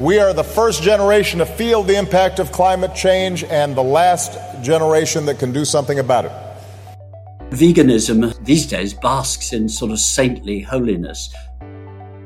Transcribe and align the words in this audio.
We 0.00 0.20
are 0.20 0.32
the 0.32 0.44
first 0.44 0.84
generation 0.84 1.40
to 1.40 1.46
feel 1.46 1.82
the 1.82 1.98
impact 1.98 2.38
of 2.38 2.52
climate 2.52 2.94
change 2.94 3.42
and 3.42 3.74
the 3.74 3.82
last 3.82 4.38
generation 4.62 5.26
that 5.26 5.40
can 5.40 5.52
do 5.52 5.64
something 5.64 5.98
about 5.98 6.26
it. 6.26 6.32
Veganism 7.50 8.32
these 8.44 8.64
days 8.64 8.94
basks 8.94 9.52
in 9.52 9.68
sort 9.68 9.90
of 9.90 9.98
saintly 9.98 10.60
holiness. 10.60 11.34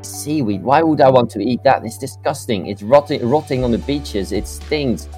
Seaweed, 0.03 0.62
why 0.62 0.82
would 0.82 1.00
I 1.00 1.09
want 1.09 1.30
to 1.30 1.41
eat 1.41 1.62
that? 1.64 1.82
It's 1.82 1.96
disgusting. 1.96 2.66
It's 2.66 2.82
rotting, 2.82 3.27
rotting 3.27 3.64
on 3.64 3.71
the 3.71 3.79
beaches. 3.79 4.32
It 4.32 4.46
stings. 4.46 5.09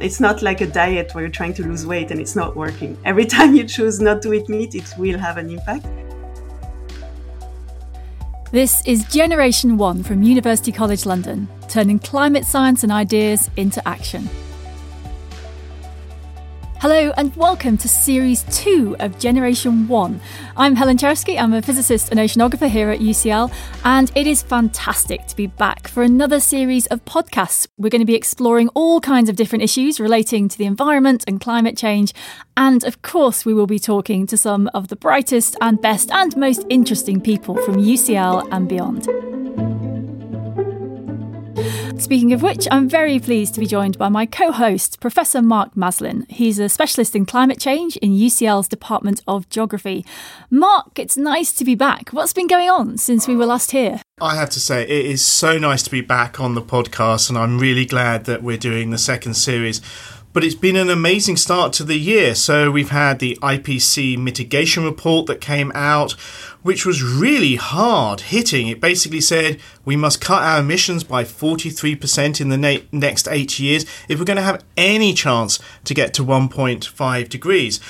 It's 0.00 0.20
not 0.20 0.42
like 0.42 0.60
a 0.60 0.66
diet 0.66 1.12
where 1.12 1.24
you're 1.24 1.32
trying 1.32 1.54
to 1.54 1.66
lose 1.66 1.84
weight 1.84 2.12
and 2.12 2.20
it's 2.20 2.36
not 2.36 2.54
working. 2.54 2.96
Every 3.04 3.26
time 3.36 3.56
you 3.56 3.64
choose 3.64 4.00
not 4.00 4.22
to 4.22 4.32
eat 4.32 4.48
meat, 4.48 4.76
it 4.76 4.94
will 4.96 5.18
have 5.18 5.38
an 5.38 5.50
impact. 5.50 5.86
This 8.50 8.82
is 8.86 9.04
Generation 9.08 9.76
One 9.76 10.02
from 10.02 10.22
University 10.22 10.72
College 10.72 11.04
London, 11.04 11.46
turning 11.68 11.98
climate 11.98 12.46
science 12.46 12.82
and 12.82 12.90
ideas 12.90 13.50
into 13.58 13.86
action. 13.86 14.26
Hello 16.80 17.12
and 17.16 17.34
welcome 17.34 17.76
to 17.76 17.88
Series 17.88 18.44
2 18.56 18.98
of 19.00 19.18
Generation 19.18 19.88
1. 19.88 20.20
I'm 20.56 20.76
Helen 20.76 20.96
Czerski, 20.96 21.36
I'm 21.36 21.52
a 21.52 21.60
physicist 21.60 22.12
and 22.12 22.20
oceanographer 22.20 22.68
here 22.68 22.90
at 22.90 23.00
UCL, 23.00 23.52
and 23.84 24.12
it 24.14 24.28
is 24.28 24.42
fantastic 24.42 25.26
to 25.26 25.34
be 25.34 25.48
back 25.48 25.88
for 25.88 26.04
another 26.04 26.38
series 26.38 26.86
of 26.86 27.04
podcasts. 27.04 27.66
We're 27.78 27.88
going 27.88 28.02
to 28.02 28.06
be 28.06 28.14
exploring 28.14 28.68
all 28.74 29.00
kinds 29.00 29.28
of 29.28 29.34
different 29.34 29.64
issues 29.64 29.98
relating 29.98 30.48
to 30.48 30.56
the 30.56 30.66
environment 30.66 31.24
and 31.26 31.40
climate 31.40 31.76
change, 31.76 32.14
and 32.56 32.84
of 32.84 33.02
course, 33.02 33.44
we 33.44 33.54
will 33.54 33.66
be 33.66 33.80
talking 33.80 34.24
to 34.28 34.36
some 34.36 34.70
of 34.72 34.86
the 34.86 34.94
brightest 34.94 35.56
and 35.60 35.82
best 35.82 36.12
and 36.12 36.36
most 36.36 36.64
interesting 36.68 37.20
people 37.20 37.56
from 37.56 37.78
UCL 37.78 38.46
and 38.52 38.68
beyond. 38.68 39.37
Speaking 41.98 42.32
of 42.32 42.42
which, 42.42 42.68
I'm 42.70 42.88
very 42.88 43.18
pleased 43.18 43.54
to 43.54 43.60
be 43.60 43.66
joined 43.66 43.98
by 43.98 44.08
my 44.08 44.24
co 44.24 44.52
host, 44.52 45.00
Professor 45.00 45.42
Mark 45.42 45.74
Maslin. 45.74 46.30
He's 46.30 46.60
a 46.60 46.68
specialist 46.68 47.16
in 47.16 47.26
climate 47.26 47.58
change 47.58 47.96
in 47.96 48.12
UCL's 48.12 48.68
Department 48.68 49.20
of 49.26 49.48
Geography. 49.50 50.06
Mark, 50.48 50.96
it's 50.96 51.16
nice 51.16 51.52
to 51.54 51.64
be 51.64 51.74
back. 51.74 52.10
What's 52.10 52.32
been 52.32 52.46
going 52.46 52.70
on 52.70 52.98
since 52.98 53.26
we 53.26 53.34
were 53.34 53.46
last 53.46 53.72
here? 53.72 54.00
I 54.20 54.36
have 54.36 54.50
to 54.50 54.60
say, 54.60 54.82
it 54.84 55.06
is 55.06 55.24
so 55.24 55.58
nice 55.58 55.82
to 55.82 55.90
be 55.90 56.00
back 56.00 56.38
on 56.38 56.54
the 56.54 56.62
podcast, 56.62 57.28
and 57.30 57.36
I'm 57.36 57.58
really 57.58 57.84
glad 57.84 58.26
that 58.26 58.44
we're 58.44 58.58
doing 58.58 58.90
the 58.90 58.98
second 58.98 59.34
series 59.34 59.80
but 60.38 60.44
it's 60.44 60.54
been 60.54 60.76
an 60.76 60.88
amazing 60.88 61.36
start 61.36 61.72
to 61.72 61.82
the 61.82 61.98
year. 61.98 62.32
So 62.32 62.70
we've 62.70 62.90
had 62.90 63.18
the 63.18 63.36
IPCC 63.42 64.16
mitigation 64.16 64.84
report 64.84 65.26
that 65.26 65.40
came 65.40 65.72
out, 65.74 66.12
which 66.62 66.86
was 66.86 67.02
really 67.02 67.56
hard 67.56 68.20
hitting. 68.20 68.68
It 68.68 68.80
basically 68.80 69.20
said 69.20 69.58
we 69.84 69.96
must 69.96 70.20
cut 70.20 70.44
our 70.44 70.60
emissions 70.60 71.02
by 71.02 71.24
43% 71.24 72.40
in 72.40 72.50
the 72.50 72.56
na- 72.56 72.84
next 72.92 73.26
eight 73.26 73.58
years 73.58 73.84
if 74.08 74.20
we're 74.20 74.24
going 74.24 74.36
to 74.36 74.42
have 74.44 74.62
any 74.76 75.12
chance 75.12 75.58
to 75.82 75.92
get 75.92 76.14
to 76.14 76.24
1.5 76.24 77.28
degrees. 77.28 77.80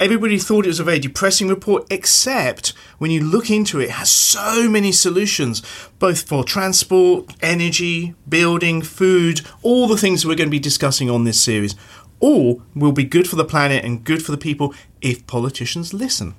Everybody 0.00 0.38
thought 0.38 0.64
it 0.64 0.68
was 0.68 0.80
a 0.80 0.84
very 0.84 0.98
depressing 0.98 1.48
report, 1.48 1.86
except 1.90 2.70
when 2.96 3.10
you 3.10 3.22
look 3.22 3.50
into 3.50 3.80
it, 3.80 3.84
it 3.84 3.90
has 3.90 4.10
so 4.10 4.66
many 4.66 4.92
solutions, 4.92 5.60
both 5.98 6.26
for 6.26 6.42
transport, 6.42 7.34
energy, 7.42 8.14
building, 8.26 8.80
food, 8.80 9.42
all 9.60 9.86
the 9.86 9.98
things 9.98 10.24
we're 10.24 10.36
going 10.36 10.48
to 10.48 10.50
be 10.50 10.58
discussing 10.58 11.10
on 11.10 11.24
this 11.24 11.38
series. 11.38 11.74
All 12.18 12.62
will 12.74 12.92
be 12.92 13.04
good 13.04 13.28
for 13.28 13.36
the 13.36 13.44
planet 13.44 13.84
and 13.84 14.02
good 14.02 14.24
for 14.24 14.30
the 14.32 14.38
people 14.38 14.72
if 15.02 15.26
politicians 15.26 15.92
listen. 15.92 16.34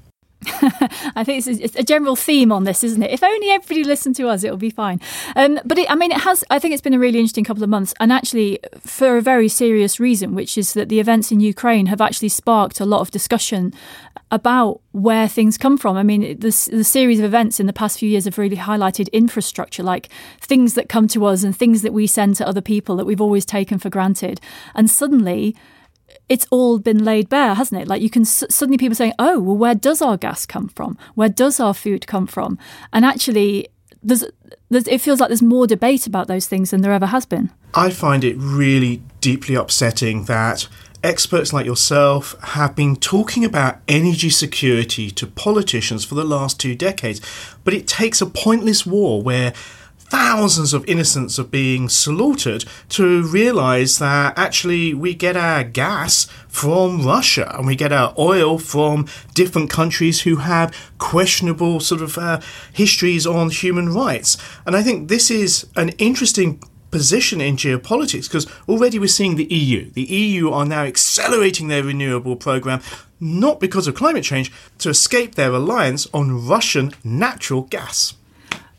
I 1.16 1.24
think 1.24 1.46
it's, 1.48 1.76
a 1.76 1.84
general 1.84 2.16
theme 2.16 2.52
on 2.52 2.66
this, 2.66 2.84
isn't 2.84 3.02
it? 3.02 3.12
If 3.12 3.24
only 3.24 3.50
everybody 3.50 3.84
listened 3.84 4.16
to 4.18 4.28
us, 4.28 4.44
it'll 4.44 4.58
be 4.58 4.70
fine. 4.70 5.00
Um, 5.36 5.60
but 5.66 5.78
it, 5.78 5.90
I 5.90 5.96
mean, 5.96 6.12
it 6.12 6.22
has. 6.22 6.44
I 6.50 6.60
think 6.60 6.74
it's 6.74 6.82
been 6.82 6.94
a 6.94 7.00
really 7.00 7.20
interesting 7.20 7.44
couple 7.44 7.64
of 7.64 7.70
months, 7.70 7.94
and 8.00 8.12
actually 8.12 8.60
for 8.80 9.18
a 9.18 9.22
very 9.22 9.48
serious 9.48 10.00
reason, 10.00 10.36
which 10.36 10.58
is 10.58 10.74
that 10.74 10.90
the 10.90 11.00
events 11.00 11.32
in 11.32 11.40
Ukraine 11.40 11.88
have 11.88 12.02
actually 12.02 12.30
sparked 12.30 12.80
a 12.80 12.86
lot 12.86 13.02
of 13.02 13.12
discussion 13.12 13.74
about 14.30 14.82
where 14.92 15.28
things 15.28 15.58
come 15.58 15.78
from. 15.78 15.98
I 15.98 16.04
mean, 16.04 16.40
the 16.40 16.52
series 16.52 17.20
of 17.20 17.26
events 17.26 17.60
in 17.60 17.66
the 17.66 17.74
past 17.74 18.00
few 18.00 18.10
years 18.10 18.26
have 18.26 18.38
really 18.38 18.58
highlighted 18.58 19.12
infrastructure, 19.12 19.84
like 19.84 20.10
things 20.40 20.74
that 20.76 20.90
come 20.90 21.08
to 21.10 21.26
us 21.26 21.44
and 21.44 21.56
things 21.56 21.82
that 21.82 21.94
we 21.94 22.08
send 22.08 22.36
to 22.38 22.48
other 22.48 22.62
people 22.62 22.96
that 22.96 23.06
we've 23.06 23.22
always 23.22 23.46
taken 23.46 23.78
for 23.78 23.90
granted, 23.90 24.40
and 24.76 24.90
suddenly 24.90 25.56
it's 26.32 26.48
all 26.50 26.80
been 26.80 27.04
laid 27.04 27.28
bare, 27.28 27.56
hasn't 27.56 27.82
it? 27.82 27.90
Like 27.90 28.02
you 28.02 28.10
can 28.10 28.24
suddenly 28.24 28.78
people 28.78 28.96
saying, 28.96 29.12
"Oh, 29.20 29.38
well, 29.38 29.58
where 29.58 29.76
does 29.76 30.02
our 30.02 30.16
gas 30.16 30.46
come 30.46 30.70
from? 30.70 30.98
Where 31.14 31.28
does 31.28 31.60
our 31.60 31.74
food 31.74 32.08
come 32.08 32.26
from?" 32.26 32.58
And 32.94 33.04
actually, 33.04 33.68
there's, 34.02 34.24
there's, 34.70 34.88
it 34.88 35.02
feels 35.02 35.20
like 35.20 35.28
there's 35.28 35.42
more 35.42 35.68
debate 35.68 36.08
about 36.08 36.30
those 36.30 36.48
things 36.48 36.72
than 36.72 36.80
there 36.80 36.94
ever 36.94 37.08
has 37.08 37.26
been. 37.26 37.52
I 37.74 37.90
find 37.90 38.24
it 38.24 38.38
really 38.38 39.02
deeply 39.20 39.56
upsetting 39.56 40.24
that 40.26 40.70
experts 41.04 41.52
like 41.52 41.66
yourself 41.66 42.40
have 42.42 42.78
been 42.78 42.96
talking 42.96 43.44
about 43.44 43.80
energy 43.90 44.30
security 44.30 45.12
to 45.12 45.28
politicians 45.28 46.06
for 46.06 46.16
the 46.16 46.24
last 46.24 46.62
two 46.62 46.76
decades, 46.76 47.20
but 47.66 47.74
it 47.74 47.90
takes 47.90 48.22
a 48.22 48.26
pointless 48.26 48.86
war 48.86 49.22
where 49.22 49.54
thousands 50.12 50.74
of 50.74 50.84
innocents 50.90 51.40
are 51.40 51.46
being 51.46 51.88
slaughtered 51.88 52.66
to 52.90 53.24
realize 53.24 53.98
that 54.00 54.38
actually 54.38 54.94
we 54.94 55.14
get 55.14 55.38
our 55.38 55.64
gas 55.64 56.26
from 56.50 57.06
Russia 57.06 57.56
and 57.58 57.66
we 57.66 57.78
get 57.78 57.94
our 57.94 58.14
oil 58.20 58.58
from 58.58 59.08
different 59.34 59.70
countries 59.70 60.24
who 60.24 60.36
have 60.36 60.76
questionable 60.98 61.80
sort 61.80 62.02
of 62.02 62.18
uh, 62.18 62.42
histories 62.74 63.26
on 63.26 63.50
human 63.52 63.94
rights. 63.94 64.36
And 64.66 64.76
I 64.76 64.84
think 64.84 65.08
this 65.08 65.32
is 65.32 65.66
an 65.78 65.90
interesting 65.98 66.62
position 66.92 67.40
in 67.40 67.56
geopolitics 67.56 68.28
because 68.28 68.48
already 68.68 69.00
we're 69.00 69.08
seeing 69.08 69.38
the 69.38 69.46
EU. 69.46 69.92
The 69.92 70.04
EU 70.04 70.52
are 70.52 70.66
now 70.66 70.84
accelerating 70.84 71.70
their 71.70 71.86
renewable 71.86 72.36
program 72.36 72.82
not 73.22 73.62
because 73.62 73.88
of 73.88 73.96
climate 73.96 74.26
change 74.26 74.52
to 74.80 74.90
escape 74.90 75.36
their 75.36 75.52
reliance 75.52 76.06
on 76.14 76.46
Russian 76.46 76.92
natural 77.02 77.62
gas. 77.62 78.16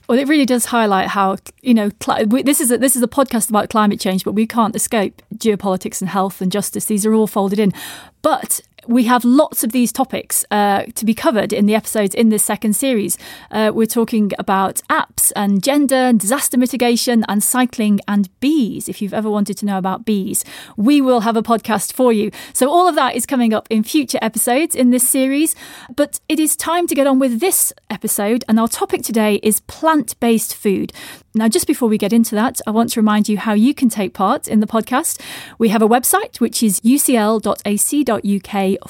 Well, 0.09 0.19
it 0.19 0.29
really 0.29 0.47
does 0.47 0.67
highlight 0.67 1.09
how 1.09 1.37
you 1.63 1.75
know 1.75 1.91
cl- 2.03 2.27
this 2.27 2.61
is 2.61 2.71
a, 2.71 2.79
this 2.79 2.97
is 2.97 3.03
a 3.03 3.09
podcast 3.09 3.49
about 3.49 3.71
climate 3.71 4.01
change, 4.01 4.25
but 4.25 4.33
we 4.33 4.47
can't 4.47 4.77
escape 4.77 5.23
geopolitics 5.37 6.01
and 6.01 6.11
health 6.11 6.41
and 6.41 6.51
justice. 6.51 6.87
These 6.87 7.07
are 7.07 7.15
all 7.15 7.27
folded 7.27 7.59
in. 7.59 7.73
But 8.21 8.61
we 8.87 9.05
have 9.05 9.25
lots 9.25 9.63
of 9.63 9.73
these 9.73 9.93
topics 9.93 10.45
uh, 10.51 10.85
to 10.95 11.05
be 11.05 11.15
covered 11.15 11.53
in 11.53 11.67
the 11.67 11.75
episodes 11.75 12.15
in 12.15 12.31
this 12.31 12.45
second 12.45 12.75
series. 12.75 13.17
Uh, 13.51 13.71
we're 13.75 13.87
talking 13.87 14.33
about 14.39 14.81
apps 14.91 15.33
and 15.37 15.63
gender 15.63 15.95
and 15.95 16.19
disaster 16.19 16.59
mitigation 16.59 17.25
and 17.29 17.43
cycling 17.43 18.01
and 18.09 18.29
bees. 18.41 18.89
If 18.89 19.01
you've 19.01 19.15
ever 19.15 19.31
wanted 19.31 19.57
to 19.59 19.67
know 19.67 19.79
about 19.79 20.05
bees, 20.05 20.45
we 20.77 21.01
will 21.01 21.21
have 21.21 21.37
a 21.37 21.43
podcast 21.43 21.93
for 21.93 22.13
you. 22.13 22.31
So, 22.53 22.71
all 22.71 22.89
of 22.89 22.95
that 22.97 23.15
is 23.15 23.27
coming 23.27 23.55
up 23.55 23.67
in 23.71 23.83
future 23.83 24.19
episodes 24.21 24.75
in 24.75 24.91
this 24.91 25.09
series. 25.09 25.55
But 25.95 26.21
it 26.29 26.41
is 26.41 26.57
time 26.57 26.87
to 26.89 26.95
get 26.95 27.07
on 27.07 27.19
with 27.19 27.41
this 27.41 27.73
episode, 27.91 28.45
and 28.49 28.59
our 28.59 28.69
topic 28.69 29.03
today 29.03 29.37
is 29.43 29.61
plant 29.61 30.19
based 30.21 30.55
food. 30.55 30.93
Now, 31.35 31.49
just 31.49 31.67
before 31.67 31.89
we 31.89 31.97
get 31.97 32.13
into 32.13 32.35
that, 32.35 32.61
I 32.67 32.71
want 32.71 32.91
to 32.91 33.01
remind 33.01 33.29
you 33.29 33.39
how 33.39 33.55
you 33.55 33.73
can 33.73 33.89
take 33.89 34.13
part 34.13 34.49
in 34.49 34.61
the 34.61 34.67
podcast. 34.67 35.19
We 35.59 35.71
have 35.71 35.81
a 35.81 35.89
website, 35.89 36.41
which 36.41 36.63
is 36.63 36.79
ucl.ac.uk 36.81 37.43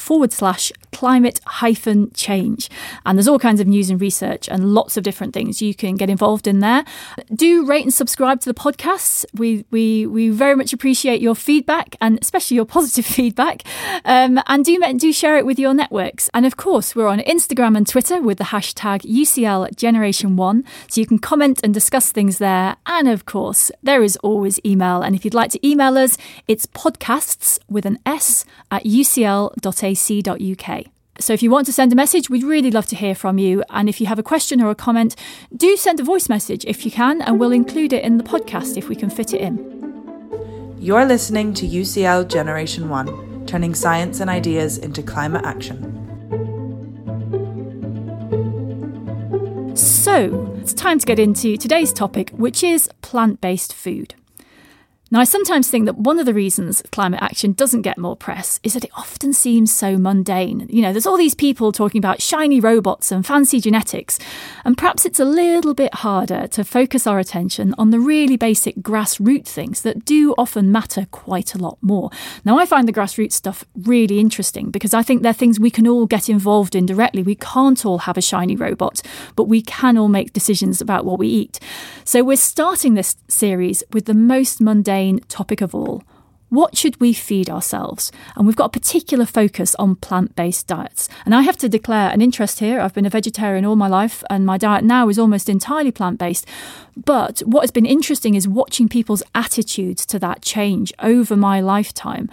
forward 0.00 0.32
slash 0.32 0.72
climate 0.90 1.40
hyphen 1.46 2.10
change. 2.12 2.68
And 3.06 3.16
there's 3.16 3.28
all 3.28 3.38
kinds 3.38 3.60
of 3.60 3.66
news 3.68 3.90
and 3.90 4.00
research 4.00 4.48
and 4.48 4.74
lots 4.74 4.96
of 4.96 5.04
different 5.04 5.34
things 5.34 5.62
you 5.62 5.74
can 5.74 5.94
get 5.94 6.10
involved 6.10 6.46
in 6.48 6.58
there. 6.58 6.84
Do 7.32 7.64
rate 7.64 7.84
and 7.84 7.94
subscribe 7.94 8.40
to 8.40 8.52
the 8.52 8.58
podcast. 8.58 9.24
We, 9.34 9.64
we, 9.70 10.06
we 10.06 10.28
very 10.28 10.56
much 10.56 10.72
appreciate 10.72 11.20
your 11.20 11.36
feedback 11.36 11.96
and 12.00 12.18
especially 12.20 12.56
your 12.56 12.64
positive 12.76 13.06
feedback. 13.06 13.62
Um, 14.04 14.40
and 14.48 14.64
do, 14.64 14.80
do 14.96 15.12
share 15.12 15.38
it 15.38 15.46
with 15.46 15.58
your 15.58 15.74
networks. 15.74 16.28
And 16.34 16.44
of 16.44 16.56
course, 16.56 16.96
we're 16.96 17.08
on 17.08 17.20
Instagram 17.20 17.76
and 17.76 17.86
Twitter 17.86 18.20
with 18.20 18.38
the 18.38 18.44
hashtag 18.44 19.02
UCL 19.02 19.76
Generation 19.76 20.36
One. 20.36 20.64
So 20.88 21.00
you 21.00 21.06
can 21.06 21.18
comment 21.20 21.60
and 21.62 21.72
discuss 21.72 22.10
things 22.10 22.31
things 22.32 22.38
there. 22.38 22.76
And 22.86 23.08
of 23.08 23.26
course, 23.26 23.70
there 23.82 24.02
is 24.02 24.16
always 24.22 24.60
email. 24.64 25.02
And 25.02 25.14
if 25.14 25.24
you'd 25.24 25.34
like 25.34 25.50
to 25.52 25.66
email 25.66 25.98
us, 25.98 26.16
it's 26.48 26.66
podcasts 26.66 27.58
with 27.68 27.86
an 27.86 27.98
S 28.06 28.44
at 28.70 28.84
ucl.ac.uk. 28.84 30.84
So 31.18 31.34
if 31.34 31.42
you 31.42 31.50
want 31.50 31.66
to 31.66 31.72
send 31.72 31.92
a 31.92 31.96
message, 31.96 32.30
we'd 32.30 32.42
really 32.42 32.70
love 32.70 32.86
to 32.86 32.96
hear 32.96 33.14
from 33.14 33.38
you. 33.38 33.62
And 33.68 33.88
if 33.88 34.00
you 34.00 34.06
have 34.06 34.18
a 34.18 34.22
question 34.22 34.62
or 34.62 34.70
a 34.70 34.74
comment, 34.74 35.14
do 35.54 35.76
send 35.76 36.00
a 36.00 36.04
voice 36.04 36.28
message 36.28 36.64
if 36.64 36.84
you 36.84 36.90
can, 36.90 37.20
and 37.22 37.38
we'll 37.38 37.52
include 37.52 37.92
it 37.92 38.02
in 38.02 38.16
the 38.16 38.24
podcast 38.24 38.76
if 38.76 38.88
we 38.88 38.96
can 38.96 39.10
fit 39.10 39.34
it 39.34 39.40
in. 39.40 39.58
You're 40.78 41.04
listening 41.04 41.54
to 41.54 41.66
UCL 41.66 42.28
Generation 42.28 42.88
1, 42.88 43.46
turning 43.46 43.74
science 43.74 44.20
and 44.20 44.30
ideas 44.30 44.78
into 44.78 45.02
climate 45.02 45.44
action. 45.44 46.01
So, 49.74 50.54
it's 50.60 50.74
time 50.74 50.98
to 50.98 51.06
get 51.06 51.18
into 51.18 51.56
today's 51.56 51.92
topic, 51.92 52.30
which 52.30 52.62
is 52.62 52.90
plant 53.00 53.40
based 53.40 53.72
food. 53.72 54.14
Now, 55.12 55.20
I 55.20 55.24
sometimes 55.24 55.68
think 55.68 55.84
that 55.84 55.98
one 55.98 56.18
of 56.18 56.24
the 56.24 56.32
reasons 56.32 56.82
climate 56.90 57.20
action 57.20 57.52
doesn't 57.52 57.82
get 57.82 57.98
more 57.98 58.16
press 58.16 58.58
is 58.62 58.72
that 58.72 58.84
it 58.84 58.90
often 58.96 59.34
seems 59.34 59.70
so 59.70 59.98
mundane. 59.98 60.66
You 60.70 60.80
know, 60.80 60.90
there's 60.90 61.04
all 61.04 61.18
these 61.18 61.34
people 61.34 61.70
talking 61.70 61.98
about 61.98 62.22
shiny 62.22 62.60
robots 62.60 63.12
and 63.12 63.26
fancy 63.26 63.60
genetics, 63.60 64.18
and 64.64 64.78
perhaps 64.78 65.04
it's 65.04 65.20
a 65.20 65.26
little 65.26 65.74
bit 65.74 65.96
harder 65.96 66.46
to 66.46 66.64
focus 66.64 67.06
our 67.06 67.18
attention 67.18 67.74
on 67.76 67.90
the 67.90 68.00
really 68.00 68.38
basic 68.38 68.76
grassroots 68.76 69.48
things 69.48 69.82
that 69.82 70.06
do 70.06 70.34
often 70.38 70.72
matter 70.72 71.06
quite 71.10 71.54
a 71.54 71.58
lot 71.58 71.76
more. 71.82 72.08
Now, 72.42 72.58
I 72.58 72.64
find 72.64 72.88
the 72.88 72.92
grassroots 72.94 73.32
stuff 73.32 73.66
really 73.82 74.18
interesting 74.18 74.70
because 74.70 74.94
I 74.94 75.02
think 75.02 75.20
they're 75.20 75.34
things 75.34 75.60
we 75.60 75.70
can 75.70 75.86
all 75.86 76.06
get 76.06 76.30
involved 76.30 76.74
in 76.74 76.86
directly. 76.86 77.22
We 77.22 77.34
can't 77.34 77.84
all 77.84 77.98
have 77.98 78.16
a 78.16 78.22
shiny 78.22 78.56
robot, 78.56 79.02
but 79.36 79.44
we 79.44 79.60
can 79.60 79.98
all 79.98 80.08
make 80.08 80.32
decisions 80.32 80.80
about 80.80 81.04
what 81.04 81.18
we 81.18 81.28
eat. 81.28 81.60
So, 82.06 82.24
we're 82.24 82.36
starting 82.38 82.94
this 82.94 83.16
series 83.28 83.84
with 83.92 84.06
the 84.06 84.14
most 84.14 84.62
mundane 84.62 85.01
topic 85.28 85.60
of 85.60 85.74
all. 85.74 86.02
What 86.48 86.76
should 86.76 87.00
we 87.00 87.14
feed 87.14 87.48
ourselves? 87.48 88.12
And 88.36 88.46
we've 88.46 88.56
got 88.56 88.66
a 88.66 88.78
particular 88.78 89.24
focus 89.24 89.74
on 89.76 89.96
plant 89.96 90.36
based 90.36 90.66
diets. 90.66 91.08
And 91.24 91.34
I 91.34 91.40
have 91.42 91.56
to 91.58 91.68
declare 91.68 92.10
an 92.10 92.20
interest 92.20 92.58
here. 92.58 92.78
I've 92.78 92.92
been 92.92 93.06
a 93.06 93.10
vegetarian 93.10 93.64
all 93.64 93.74
my 93.74 93.88
life, 93.88 94.22
and 94.28 94.44
my 94.44 94.58
diet 94.58 94.84
now 94.84 95.08
is 95.08 95.18
almost 95.18 95.48
entirely 95.48 95.90
plant 95.90 96.18
based. 96.18 96.46
But 96.94 97.40
what 97.46 97.62
has 97.62 97.70
been 97.70 97.86
interesting 97.86 98.34
is 98.34 98.46
watching 98.46 98.86
people's 98.86 99.22
attitudes 99.34 100.04
to 100.06 100.18
that 100.18 100.42
change 100.42 100.92
over 100.98 101.36
my 101.36 101.62
lifetime. 101.62 102.28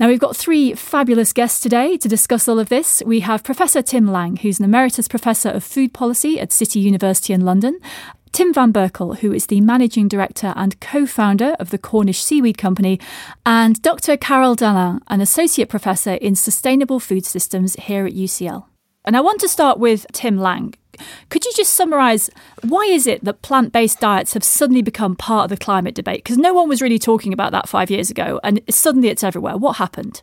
Now, 0.00 0.06
we've 0.06 0.20
got 0.20 0.36
three 0.36 0.74
fabulous 0.74 1.32
guests 1.32 1.58
today 1.58 1.96
to 1.96 2.08
discuss 2.08 2.46
all 2.46 2.60
of 2.60 2.68
this. 2.68 3.02
We 3.04 3.18
have 3.20 3.42
Professor 3.42 3.82
Tim 3.82 4.06
Lang, 4.06 4.36
who's 4.36 4.60
an 4.60 4.64
emeritus 4.64 5.08
professor 5.08 5.48
of 5.48 5.64
food 5.64 5.92
policy 5.92 6.38
at 6.38 6.52
City 6.52 6.78
University 6.78 7.32
in 7.32 7.44
London, 7.44 7.80
Tim 8.38 8.54
Van 8.54 8.72
Berkel, 8.72 9.18
who 9.18 9.32
is 9.32 9.46
the 9.46 9.60
managing 9.60 10.06
director 10.06 10.52
and 10.54 10.78
co 10.78 11.06
founder 11.06 11.56
of 11.58 11.70
the 11.70 11.76
Cornish 11.76 12.22
Seaweed 12.22 12.56
Company, 12.56 13.00
and 13.44 13.82
Dr. 13.82 14.16
Carol 14.16 14.54
Dalin, 14.54 15.00
an 15.08 15.20
associate 15.20 15.68
professor 15.68 16.12
in 16.12 16.36
sustainable 16.36 17.00
food 17.00 17.26
systems 17.26 17.74
here 17.74 18.06
at 18.06 18.12
UCL. 18.12 18.64
And 19.04 19.16
I 19.16 19.22
want 19.22 19.40
to 19.40 19.48
start 19.48 19.80
with 19.80 20.06
Tim 20.12 20.38
Lang. 20.38 20.74
Could 21.30 21.44
you 21.44 21.52
just 21.56 21.74
summarise 21.74 22.30
why 22.62 22.84
is 22.84 23.08
it 23.08 23.24
that 23.24 23.42
plant 23.42 23.72
based 23.72 23.98
diets 23.98 24.34
have 24.34 24.44
suddenly 24.44 24.82
become 24.82 25.16
part 25.16 25.46
of 25.46 25.50
the 25.50 25.64
climate 25.64 25.96
debate? 25.96 26.22
Because 26.22 26.38
no 26.38 26.54
one 26.54 26.68
was 26.68 26.80
really 26.80 27.00
talking 27.00 27.32
about 27.32 27.50
that 27.50 27.68
five 27.68 27.90
years 27.90 28.08
ago, 28.08 28.38
and 28.44 28.60
suddenly 28.70 29.08
it's 29.08 29.24
everywhere. 29.24 29.56
What 29.56 29.78
happened? 29.78 30.22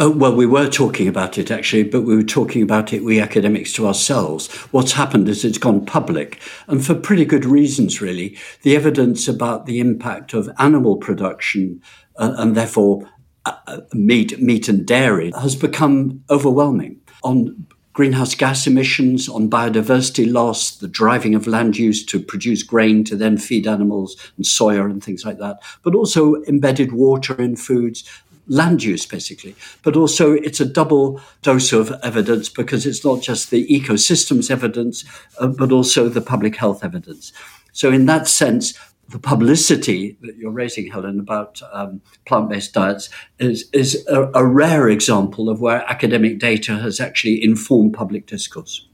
Uh, 0.00 0.10
well, 0.10 0.34
we 0.34 0.46
were 0.46 0.68
talking 0.68 1.08
about 1.08 1.38
it 1.38 1.50
actually, 1.50 1.84
but 1.84 2.02
we 2.02 2.16
were 2.16 2.22
talking 2.22 2.62
about 2.62 2.92
it, 2.92 3.04
we 3.04 3.20
academics, 3.20 3.72
to 3.74 3.86
ourselves. 3.86 4.48
What's 4.72 4.92
happened 4.92 5.28
is 5.28 5.44
it's 5.44 5.58
gone 5.58 5.84
public, 5.84 6.40
and 6.66 6.84
for 6.84 6.94
pretty 6.94 7.24
good 7.24 7.44
reasons, 7.44 8.00
really. 8.00 8.36
The 8.62 8.76
evidence 8.76 9.28
about 9.28 9.66
the 9.66 9.80
impact 9.80 10.34
of 10.34 10.50
animal 10.58 10.96
production 10.96 11.82
uh, 12.16 12.34
and 12.36 12.56
therefore 12.56 13.08
uh, 13.46 13.56
uh 13.66 13.80
meat, 13.92 14.40
meat 14.40 14.68
and 14.68 14.86
dairy 14.86 15.32
has 15.40 15.56
become 15.56 16.22
overwhelming 16.30 17.00
on 17.22 17.66
greenhouse 17.92 18.34
gas 18.34 18.66
emissions, 18.66 19.28
on 19.28 19.50
biodiversity 19.50 20.30
loss, 20.30 20.76
the 20.76 20.88
driving 20.88 21.34
of 21.34 21.46
land 21.46 21.76
use 21.76 22.04
to 22.06 22.20
produce 22.20 22.62
grain 22.62 23.04
to 23.04 23.16
then 23.16 23.36
feed 23.36 23.66
animals 23.66 24.16
and 24.36 24.46
soya 24.46 24.84
and 24.84 25.02
things 25.02 25.24
like 25.24 25.38
that, 25.38 25.60
but 25.82 25.94
also 25.94 26.36
embedded 26.44 26.92
water 26.92 27.34
in 27.40 27.56
foods, 27.56 28.08
land 28.50 28.82
use, 28.82 29.06
basically. 29.06 29.54
But 29.82 29.96
also, 29.96 30.32
it's 30.32 30.60
a 30.60 30.66
double 30.66 31.22
dose 31.40 31.72
of 31.72 31.92
evidence 32.02 32.50
because 32.50 32.84
it's 32.84 33.04
not 33.04 33.22
just 33.22 33.50
the 33.50 33.66
ecosystems 33.68 34.50
evidence, 34.50 35.04
uh, 35.38 35.46
but 35.46 35.72
also 35.72 36.08
the 36.08 36.20
public 36.20 36.56
health 36.56 36.84
evidence. 36.84 37.32
So, 37.72 37.90
in 37.90 38.06
that 38.06 38.28
sense, 38.28 38.78
the 39.08 39.18
publicity 39.18 40.18
that 40.20 40.36
you're 40.36 40.50
raising, 40.50 40.90
Helen, 40.90 41.18
about 41.18 41.60
um, 41.72 42.00
plant-based 42.26 42.74
diets 42.74 43.08
is 43.38 43.68
is 43.72 44.06
a, 44.08 44.30
a 44.34 44.44
rare 44.44 44.88
example 44.88 45.48
of 45.48 45.60
where 45.60 45.88
academic 45.90 46.38
data 46.38 46.76
has 46.76 47.00
actually 47.00 47.42
informed 47.42 47.94
public 47.94 48.26
discourse. 48.26 48.86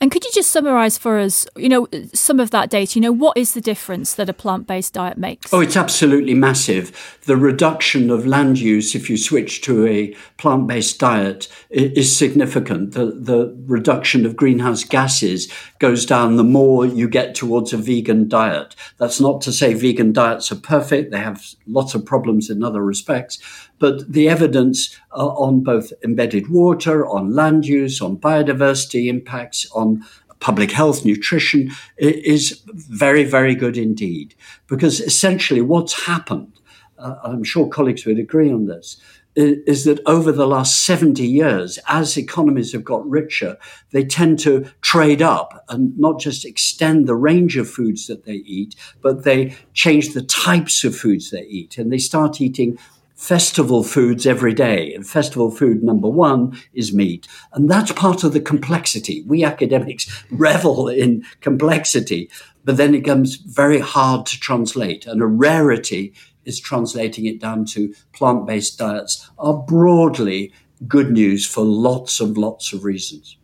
And 0.00 0.10
could 0.10 0.24
you 0.24 0.30
just 0.32 0.50
summarize 0.50 0.98
for 0.98 1.18
us, 1.18 1.46
you 1.56 1.68
know, 1.68 1.86
some 2.12 2.40
of 2.40 2.50
that 2.50 2.70
data? 2.70 2.98
You 2.98 3.02
know, 3.02 3.12
what 3.12 3.36
is 3.36 3.54
the 3.54 3.60
difference 3.60 4.14
that 4.14 4.28
a 4.28 4.32
plant 4.32 4.66
based 4.66 4.94
diet 4.94 5.18
makes? 5.18 5.52
Oh, 5.52 5.60
it's 5.60 5.76
absolutely 5.76 6.34
massive. 6.34 7.18
The 7.26 7.36
reduction 7.36 8.10
of 8.10 8.26
land 8.26 8.58
use 8.58 8.94
if 8.94 9.08
you 9.08 9.16
switch 9.16 9.62
to 9.62 9.86
a 9.86 10.14
plant 10.36 10.66
based 10.66 10.98
diet 10.98 11.48
is 11.70 12.16
significant. 12.16 12.92
The, 12.92 13.06
the 13.06 13.56
reduction 13.66 14.26
of 14.26 14.36
greenhouse 14.36 14.84
gases 14.84 15.52
goes 15.78 16.06
down 16.06 16.36
the 16.36 16.44
more 16.44 16.86
you 16.86 17.08
get 17.08 17.34
towards 17.34 17.72
a 17.72 17.76
vegan 17.76 18.28
diet. 18.28 18.74
That's 18.98 19.20
not 19.20 19.40
to 19.42 19.52
say 19.52 19.74
vegan 19.74 20.12
diets 20.12 20.50
are 20.52 20.56
perfect, 20.56 21.10
they 21.10 21.18
have 21.18 21.54
lots 21.66 21.94
of 21.94 22.04
problems 22.04 22.50
in 22.50 22.62
other 22.62 22.82
respects. 22.82 23.38
But 23.80 24.12
the 24.12 24.28
evidence 24.28 24.96
uh, 25.12 25.26
on 25.26 25.64
both 25.64 25.92
embedded 26.04 26.48
water, 26.48 27.04
on 27.06 27.34
land 27.34 27.66
use, 27.66 28.00
on 28.00 28.18
biodiversity 28.18 29.08
impacts, 29.08 29.68
on 29.72 30.04
public 30.38 30.70
health, 30.70 31.04
nutrition 31.04 31.70
is 31.98 32.62
very, 32.66 33.24
very 33.24 33.54
good 33.54 33.76
indeed. 33.76 34.34
Because 34.68 35.00
essentially 35.00 35.60
what's 35.60 36.06
happened, 36.06 36.60
uh, 36.98 37.16
I'm 37.24 37.42
sure 37.42 37.68
colleagues 37.68 38.06
would 38.06 38.18
agree 38.18 38.52
on 38.52 38.66
this, 38.66 39.00
is 39.36 39.84
that 39.84 40.00
over 40.06 40.32
the 40.32 40.46
last 40.46 40.84
70 40.84 41.26
years, 41.26 41.78
as 41.88 42.16
economies 42.16 42.72
have 42.72 42.84
got 42.84 43.08
richer, 43.08 43.56
they 43.92 44.04
tend 44.04 44.38
to 44.40 44.68
trade 44.82 45.22
up 45.22 45.64
and 45.68 45.96
not 45.98 46.20
just 46.20 46.44
extend 46.44 47.06
the 47.06 47.14
range 47.14 47.56
of 47.56 47.70
foods 47.70 48.08
that 48.08 48.24
they 48.24 48.42
eat, 48.44 48.74
but 49.00 49.24
they 49.24 49.56
change 49.72 50.14
the 50.14 50.22
types 50.22 50.84
of 50.84 50.96
foods 50.96 51.30
they 51.30 51.44
eat. 51.44 51.78
And 51.78 51.92
they 51.92 51.98
start 51.98 52.40
eating 52.40 52.76
festival 53.20 53.84
foods 53.84 54.26
every 54.26 54.54
day. 54.54 54.94
And 54.94 55.06
festival 55.06 55.50
food 55.50 55.82
number 55.82 56.08
one 56.08 56.58
is 56.72 56.94
meat. 56.94 57.28
And 57.52 57.70
that's 57.70 57.92
part 57.92 58.24
of 58.24 58.32
the 58.32 58.40
complexity. 58.40 59.22
We 59.26 59.44
academics 59.44 60.24
revel 60.30 60.88
in 60.88 61.22
complexity, 61.42 62.30
but 62.64 62.78
then 62.78 62.94
it 62.94 63.02
becomes 63.02 63.36
very 63.36 63.78
hard 63.78 64.24
to 64.24 64.40
translate. 64.40 65.06
And 65.06 65.20
a 65.20 65.26
rarity 65.26 66.14
is 66.46 66.58
translating 66.58 67.26
it 67.26 67.38
down 67.38 67.66
to 67.66 67.94
plant 68.14 68.46
based 68.46 68.78
diets 68.78 69.30
are 69.38 69.54
broadly 69.54 70.54
good 70.88 71.12
news 71.12 71.44
for 71.44 71.62
lots 71.62 72.20
and 72.20 72.38
lots 72.38 72.72
of 72.72 72.84
reasons. 72.84 73.36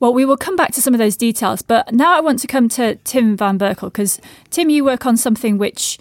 Well, 0.00 0.12
we 0.12 0.24
will 0.24 0.36
come 0.36 0.56
back 0.56 0.72
to 0.72 0.82
some 0.82 0.94
of 0.94 0.98
those 0.98 1.16
details, 1.16 1.62
but 1.62 1.92
now 1.92 2.12
I 2.12 2.20
want 2.20 2.40
to 2.40 2.48
come 2.48 2.68
to 2.70 2.96
Tim 2.96 3.36
Van 3.36 3.56
Berkel 3.56 3.86
because 3.86 4.20
Tim, 4.50 4.68
you 4.68 4.84
work 4.84 5.06
on 5.06 5.16
something 5.16 5.58
which 5.58 5.96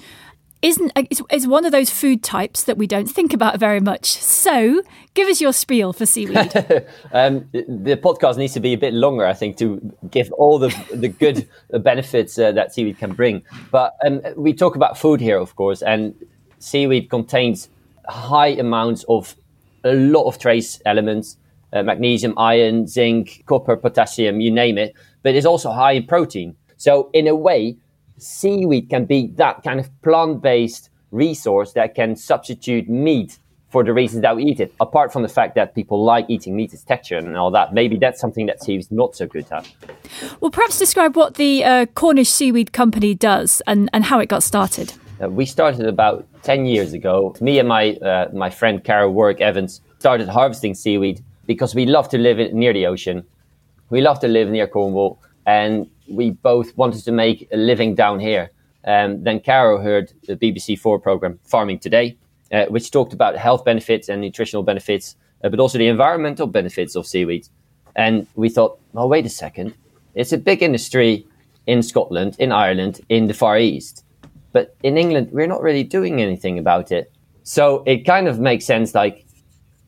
isn't 0.61 0.91
is 1.29 1.47
one 1.47 1.65
of 1.65 1.71
those 1.71 1.89
food 1.89 2.23
types 2.23 2.63
that 2.63 2.77
we 2.77 2.85
don't 2.85 3.09
think 3.09 3.33
about 3.33 3.59
very 3.59 3.79
much. 3.79 4.05
So, 4.05 4.83
give 5.13 5.27
us 5.27 5.41
your 5.41 5.53
spiel 5.53 5.91
for 5.91 6.05
seaweed. 6.05 6.35
um, 7.11 7.49
the 7.51 7.99
podcast 8.01 8.37
needs 8.37 8.53
to 8.53 8.59
be 8.59 8.73
a 8.73 8.77
bit 8.77 8.93
longer, 8.93 9.25
I 9.25 9.33
think, 9.33 9.57
to 9.57 9.95
give 10.09 10.31
all 10.33 10.59
the 10.59 10.69
the 10.93 11.07
good 11.07 11.47
benefits 11.71 12.37
uh, 12.37 12.51
that 12.51 12.73
seaweed 12.73 12.99
can 12.99 13.13
bring. 13.13 13.43
But 13.71 13.95
um, 14.05 14.21
we 14.35 14.53
talk 14.53 14.75
about 14.75 14.97
food 14.97 15.19
here, 15.19 15.37
of 15.37 15.55
course, 15.55 15.81
and 15.81 16.13
seaweed 16.59 17.09
contains 17.09 17.69
high 18.07 18.49
amounts 18.49 19.03
of 19.09 19.35
a 19.83 19.93
lot 19.93 20.25
of 20.25 20.37
trace 20.37 20.79
elements: 20.85 21.37
uh, 21.73 21.81
magnesium, 21.81 22.37
iron, 22.37 22.87
zinc, 22.87 23.43
copper, 23.47 23.75
potassium, 23.75 24.39
you 24.41 24.51
name 24.51 24.77
it. 24.77 24.93
But 25.23 25.35
it's 25.35 25.45
also 25.45 25.71
high 25.71 25.93
in 25.93 26.05
protein. 26.05 26.55
So, 26.77 27.09
in 27.13 27.27
a 27.27 27.35
way, 27.35 27.77
seaweed 28.17 28.89
can 28.89 29.05
be 29.05 29.27
that 29.35 29.63
kind 29.63 29.79
of 29.79 29.89
plant 30.01 30.41
based 30.41 30.89
resource 31.11 31.73
that 31.73 31.95
can 31.95 32.15
substitute 32.15 32.89
meat 32.89 33.37
for 33.69 33.83
the 33.85 33.93
reasons 33.93 34.21
that 34.21 34.35
we 34.35 34.43
eat 34.43 34.59
it. 34.59 34.73
Apart 34.81 35.13
from 35.13 35.21
the 35.21 35.29
fact 35.29 35.55
that 35.55 35.73
people 35.73 36.03
like 36.03 36.25
eating 36.27 36.55
meat, 36.55 36.73
its 36.73 36.83
texture 36.83 37.17
and 37.17 37.37
all 37.37 37.51
that, 37.51 37.73
maybe 37.73 37.97
that's 37.97 38.19
something 38.19 38.45
that 38.45 38.61
seaweed's 38.61 38.91
not 38.91 39.15
so 39.15 39.25
good 39.25 39.45
at. 39.51 39.69
Well, 40.41 40.51
perhaps 40.51 40.77
describe 40.77 41.15
what 41.15 41.35
the 41.35 41.63
uh, 41.63 41.85
Cornish 41.87 42.29
Seaweed 42.29 42.73
Company 42.73 43.15
does 43.15 43.61
and, 43.65 43.89
and 43.93 44.03
how 44.03 44.19
it 44.19 44.27
got 44.27 44.43
started. 44.43 44.93
Uh, 45.23 45.29
we 45.29 45.45
started 45.45 45.85
about 45.85 46.27
10 46.43 46.65
years 46.65 46.91
ago. 46.91 47.33
Me 47.39 47.59
and 47.59 47.67
my, 47.69 47.93
uh, 47.95 48.29
my 48.33 48.49
friend 48.49 48.83
Carol 48.83 49.13
Warwick 49.13 49.39
Evans 49.39 49.79
started 49.99 50.27
harvesting 50.27 50.75
seaweed 50.75 51.23
because 51.45 51.73
we 51.73 51.85
love 51.85 52.09
to 52.09 52.17
live 52.17 52.53
near 52.53 52.73
the 52.73 52.85
ocean. 52.87 53.23
We 53.89 54.01
love 54.01 54.19
to 54.19 54.27
live 54.27 54.49
near 54.49 54.67
Cornwall. 54.67 55.19
And 55.45 55.89
we 56.11 56.31
both 56.31 56.75
wanted 56.77 57.03
to 57.05 57.11
make 57.11 57.47
a 57.51 57.57
living 57.57 57.95
down 57.95 58.19
here. 58.19 58.51
Um, 58.85 59.23
then 59.23 59.39
Caro 59.39 59.79
heard 59.79 60.11
the 60.27 60.35
BBC 60.35 60.77
Four 60.77 60.99
program, 60.99 61.39
Farming 61.43 61.79
Today, 61.79 62.17
uh, 62.51 62.65
which 62.65 62.91
talked 62.91 63.13
about 63.13 63.37
health 63.37 63.63
benefits 63.63 64.09
and 64.09 64.21
nutritional 64.21 64.63
benefits, 64.63 65.15
uh, 65.43 65.49
but 65.49 65.59
also 65.59 65.77
the 65.77 65.87
environmental 65.87 66.47
benefits 66.47 66.95
of 66.95 67.05
seaweed. 67.05 67.47
And 67.95 68.27
we 68.35 68.49
thought, 68.49 68.79
well, 68.93 69.09
wait 69.09 69.25
a 69.25 69.29
second. 69.29 69.73
It's 70.15 70.33
a 70.33 70.37
big 70.37 70.61
industry 70.63 71.25
in 71.67 71.83
Scotland, 71.83 72.35
in 72.39 72.51
Ireland, 72.51 73.01
in 73.09 73.27
the 73.27 73.33
Far 73.33 73.57
East. 73.57 74.03
But 74.51 74.75
in 74.83 74.97
England, 74.97 75.29
we're 75.31 75.47
not 75.47 75.61
really 75.61 75.83
doing 75.83 76.21
anything 76.21 76.59
about 76.59 76.91
it. 76.91 77.11
So 77.43 77.83
it 77.85 78.05
kind 78.05 78.27
of 78.27 78.39
makes 78.39 78.65
sense 78.65 78.93
like, 78.93 79.25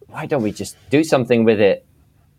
why 0.07 0.25
don't 0.25 0.43
we 0.43 0.51
just 0.51 0.77
do 0.89 1.03
something 1.03 1.43
with 1.43 1.59
it 1.59 1.85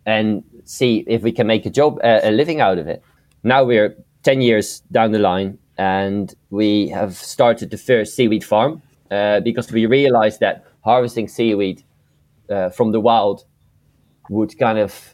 and 0.05 0.43
see 0.63 1.03
if 1.07 1.21
we 1.21 1.31
can 1.31 1.47
make 1.47 1.65
a 1.65 1.69
job, 1.69 1.99
uh, 2.03 2.21
a 2.23 2.31
living 2.31 2.61
out 2.61 2.77
of 2.77 2.87
it? 2.87 3.03
Now 3.45 3.63
we're 3.63 3.95
10 4.23 4.41
years 4.41 4.79
down 4.91 5.11
the 5.11 5.19
line 5.19 5.59
and 5.77 6.33
we 6.49 6.87
have 6.87 7.13
started 7.13 7.69
the 7.69 7.77
first 7.77 8.15
seaweed 8.15 8.43
farm 8.43 8.81
uh, 9.11 9.39
because 9.41 9.71
we 9.71 9.85
realized 9.85 10.39
that 10.39 10.65
harvesting 10.83 11.27
seaweed 11.27 11.83
uh, 12.49 12.69
from 12.69 12.91
the 12.91 12.99
wild 12.99 13.45
would 14.31 14.57
kind 14.57 14.79
of 14.79 15.13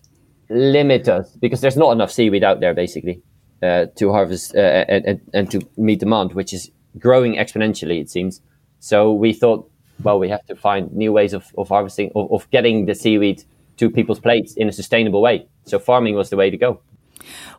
limit 0.49 1.09
us 1.09 1.35
because 1.41 1.59
there's 1.59 1.75
not 1.75 1.91
enough 1.91 2.09
seaweed 2.09 2.41
out 2.41 2.61
there 2.61 2.73
basically 2.73 3.21
uh, 3.61 3.87
to 3.97 4.13
harvest 4.13 4.55
uh, 4.55 4.85
and, 4.87 5.19
and 5.33 5.51
to 5.51 5.59
meet 5.75 5.99
demand, 5.99 6.31
which 6.31 6.53
is 6.53 6.71
growing 6.97 7.33
exponentially, 7.35 7.99
it 7.99 8.09
seems. 8.09 8.39
So 8.79 9.11
we 9.11 9.33
thought, 9.33 9.69
well, 10.03 10.19
we 10.19 10.29
have 10.29 10.45
to 10.45 10.55
find 10.55 10.89
new 10.93 11.11
ways 11.11 11.33
of, 11.33 11.51
of 11.57 11.67
harvesting, 11.67 12.13
of, 12.15 12.31
of 12.31 12.49
getting 12.49 12.85
the 12.85 12.95
seaweed 12.95 13.43
to 13.75 13.89
people's 13.89 14.21
plates 14.21 14.53
in 14.53 14.69
a 14.69 14.71
sustainable 14.71 15.21
way. 15.21 15.47
So 15.65 15.79
farming 15.79 16.15
was 16.15 16.29
the 16.29 16.37
way 16.37 16.49
to 16.49 16.55
go. 16.55 16.81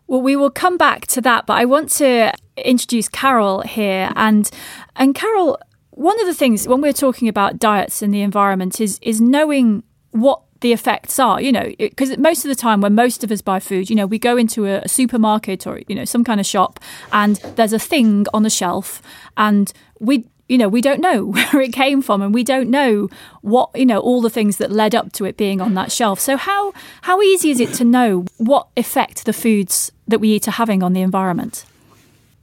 Well, 0.07 0.21
we 0.21 0.37
will 0.37 0.51
come 0.51 0.77
back 0.77 1.07
to 1.09 1.21
that, 1.23 1.47
but 1.47 1.55
I 1.55 1.65
want 1.65 1.91
to 1.93 2.33
introduce 2.57 3.09
Carol 3.09 3.61
here. 3.63 4.13
And 4.17 4.51
and 4.97 5.15
Carol, 5.15 5.59
one 5.91 6.21
of 6.21 6.27
the 6.27 6.35
things 6.35 6.67
when 6.69 6.81
we're 6.81 6.93
talking 6.93 7.29
about 7.29 7.59
diets 7.59 8.03
and 8.03 8.13
the 8.13 8.23
environment 8.23 8.81
is 8.81 8.99
is 9.03 9.21
knowing 9.21 9.83
what 10.11 10.43
the 10.61 10.73
effects 10.73 11.19
are 11.19 11.41
you 11.43 11.51
know 11.51 11.73
because 11.79 12.17
most 12.19 12.45
of 12.45 12.49
the 12.49 12.55
time 12.55 12.81
when 12.81 12.95
most 12.95 13.25
of 13.25 13.33
us 13.33 13.43
buy 13.43 13.59
food 13.59 13.91
you 13.91 13.97
know 13.97 14.07
we 14.07 14.17
go 14.17 14.37
into 14.37 14.65
a, 14.65 14.79
a, 14.83 14.89
supermarket 14.89 15.67
or 15.67 15.81
you 15.89 15.95
know 15.95 16.05
some 16.05 16.23
kind 16.23 16.39
of 16.39 16.47
shop 16.47 16.79
and 17.13 17.37
there's 17.57 17.73
a 17.73 17.81
thing 17.81 18.25
on 18.33 18.45
the 18.45 18.51
shelf 18.51 19.03
and 19.37 19.73
we 19.99 20.25
you 20.49 20.59
know 20.59 20.69
we 20.69 20.81
don't 20.81 21.01
know 21.01 21.25
where 21.33 21.61
it 21.61 21.73
came 21.73 22.03
from 22.03 22.23
and 22.23 22.35
we 22.35 22.45
don't 22.45 22.71
know 22.71 23.09
what 23.41 23.71
you 23.75 23.87
know 23.87 24.01
all 24.01 24.21
the 24.21 24.31
things 24.31 24.57
that 24.59 24.71
led 24.71 24.95
up 24.95 25.13
to 25.13 25.25
it 25.25 25.37
being 25.37 25.61
on 25.61 25.75
that 25.75 25.91
shelf 25.91 26.21
so 26.21 26.37
how 26.37 26.73
how 27.03 27.21
easy 27.23 27.51
is 27.51 27.61
it 27.61 27.73
to 27.75 27.85
know 27.85 28.25
what 28.39 28.69
effect 28.77 29.25
the 29.25 29.33
foods 29.33 29.93
that 30.07 30.19
we 30.19 30.29
eat 30.31 30.49
are 30.49 30.53
having 30.53 30.83
on 30.83 30.93
the 30.93 31.01
environment 31.01 31.65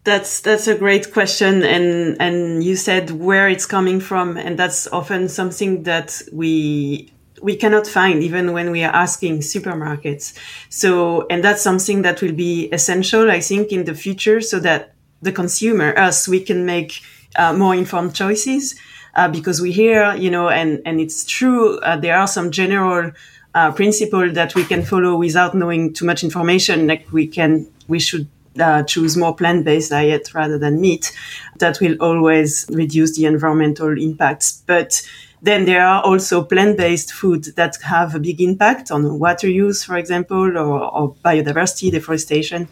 that's 0.03 0.41
that's 0.41 0.67
a 0.67 0.75
great 0.75 1.11
question, 1.11 1.61
and 1.61 2.17
and 2.19 2.63
you 2.63 2.75
said 2.75 3.11
where 3.11 3.49
it's 3.49 3.65
coming 3.65 3.99
from, 3.99 4.37
and 4.37 4.57
that's 4.57 4.87
often 4.87 5.27
something 5.27 5.83
that 5.83 6.21
we 6.31 7.11
we 7.41 7.55
cannot 7.55 7.85
find 7.85 8.23
even 8.23 8.53
when 8.53 8.71
we 8.71 8.83
are 8.83 8.93
asking 8.93 9.39
supermarkets. 9.39 10.37
So, 10.69 11.27
and 11.29 11.43
that's 11.43 11.61
something 11.61 12.01
that 12.01 12.21
will 12.21 12.33
be 12.33 12.69
essential, 12.71 13.29
I 13.29 13.39
think, 13.39 13.71
in 13.71 13.85
the 13.85 13.93
future, 13.93 14.41
so 14.41 14.59
that 14.59 14.93
the 15.21 15.31
consumer, 15.31 15.97
us, 15.97 16.27
we 16.27 16.39
can 16.39 16.65
make 16.65 17.01
uh, 17.35 17.53
more 17.53 17.75
informed 17.75 18.15
choices. 18.15 18.75
Uh, 19.15 19.27
because 19.27 19.59
we 19.59 19.71
hear, 19.71 20.15
you 20.15 20.29
know, 20.29 20.49
and 20.49 20.81
and 20.85 21.01
it's 21.01 21.25
true, 21.25 21.79
uh, 21.79 21.97
there 21.97 22.15
are 22.17 22.27
some 22.27 22.51
general 22.51 23.11
uh, 23.55 23.71
principle 23.71 24.31
that 24.31 24.53
we 24.53 24.63
can 24.63 24.83
follow 24.83 25.17
without 25.17 25.55
knowing 25.55 25.91
too 25.93 26.05
much 26.05 26.23
information. 26.23 26.87
Like 26.87 27.07
we 27.11 27.27
can, 27.27 27.67
we 27.87 27.99
should 27.99 28.27
uh, 28.59 28.83
choose 28.83 29.17
more 29.17 29.35
plant-based 29.35 29.89
diet 29.89 30.33
rather 30.35 30.59
than 30.59 30.79
meat. 30.79 31.11
That 31.57 31.79
will 31.81 31.97
always 31.99 32.65
reduce 32.69 33.17
the 33.17 33.25
environmental 33.25 33.97
impacts. 33.97 34.61
But 34.67 35.01
then 35.41 35.65
there 35.65 35.85
are 35.85 36.01
also 36.03 36.43
plant-based 36.43 37.13
foods 37.13 37.53
that 37.53 37.77
have 37.83 38.15
a 38.15 38.19
big 38.19 38.41
impact 38.41 38.91
on 38.91 39.19
water 39.19 39.47
use, 39.47 39.83
for 39.83 39.97
example, 39.97 40.57
or, 40.57 40.83
or 40.93 41.15
biodiversity, 41.25 41.91
deforestation. 41.91 42.67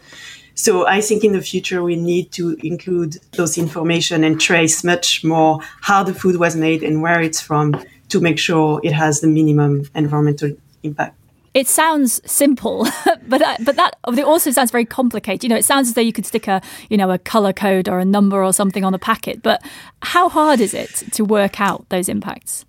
So 0.54 0.86
I 0.86 1.00
think 1.00 1.22
in 1.22 1.32
the 1.32 1.40
future 1.40 1.82
we 1.82 1.96
need 1.96 2.32
to 2.32 2.56
include 2.64 3.18
those 3.36 3.56
information 3.56 4.24
and 4.24 4.40
trace 4.40 4.82
much 4.82 5.22
more 5.22 5.60
how 5.82 6.02
the 6.02 6.12
food 6.12 6.36
was 6.36 6.56
made 6.56 6.82
and 6.82 7.00
where 7.00 7.20
it's 7.22 7.40
from 7.40 7.80
to 8.08 8.20
make 8.20 8.38
sure 8.38 8.80
it 8.82 8.92
has 8.92 9.20
the 9.20 9.28
minimum 9.28 9.88
environmental 9.94 10.50
impact 10.82 11.14
it 11.58 11.66
sounds 11.66 12.20
simple, 12.24 12.86
but 13.26 13.42
but 13.64 13.74
that 13.76 13.98
it 14.16 14.24
also 14.24 14.50
sounds 14.52 14.70
very 14.70 14.84
complicated. 14.84 15.42
You 15.42 15.48
know, 15.48 15.56
it 15.56 15.64
sounds 15.64 15.88
as 15.88 15.94
though 15.94 16.00
you 16.00 16.12
could 16.12 16.26
stick 16.26 16.46
a 16.46 16.62
you 16.88 16.96
know 16.96 17.10
a 17.10 17.18
color 17.18 17.52
code 17.52 17.88
or 17.88 17.98
a 17.98 18.04
number 18.04 18.44
or 18.44 18.52
something 18.52 18.84
on 18.84 18.94
a 18.94 18.98
packet. 18.98 19.42
But 19.42 19.60
how 20.02 20.28
hard 20.28 20.60
is 20.60 20.72
it 20.72 20.90
to 21.12 21.24
work 21.24 21.60
out 21.60 21.88
those 21.88 22.08
impacts? 22.08 22.64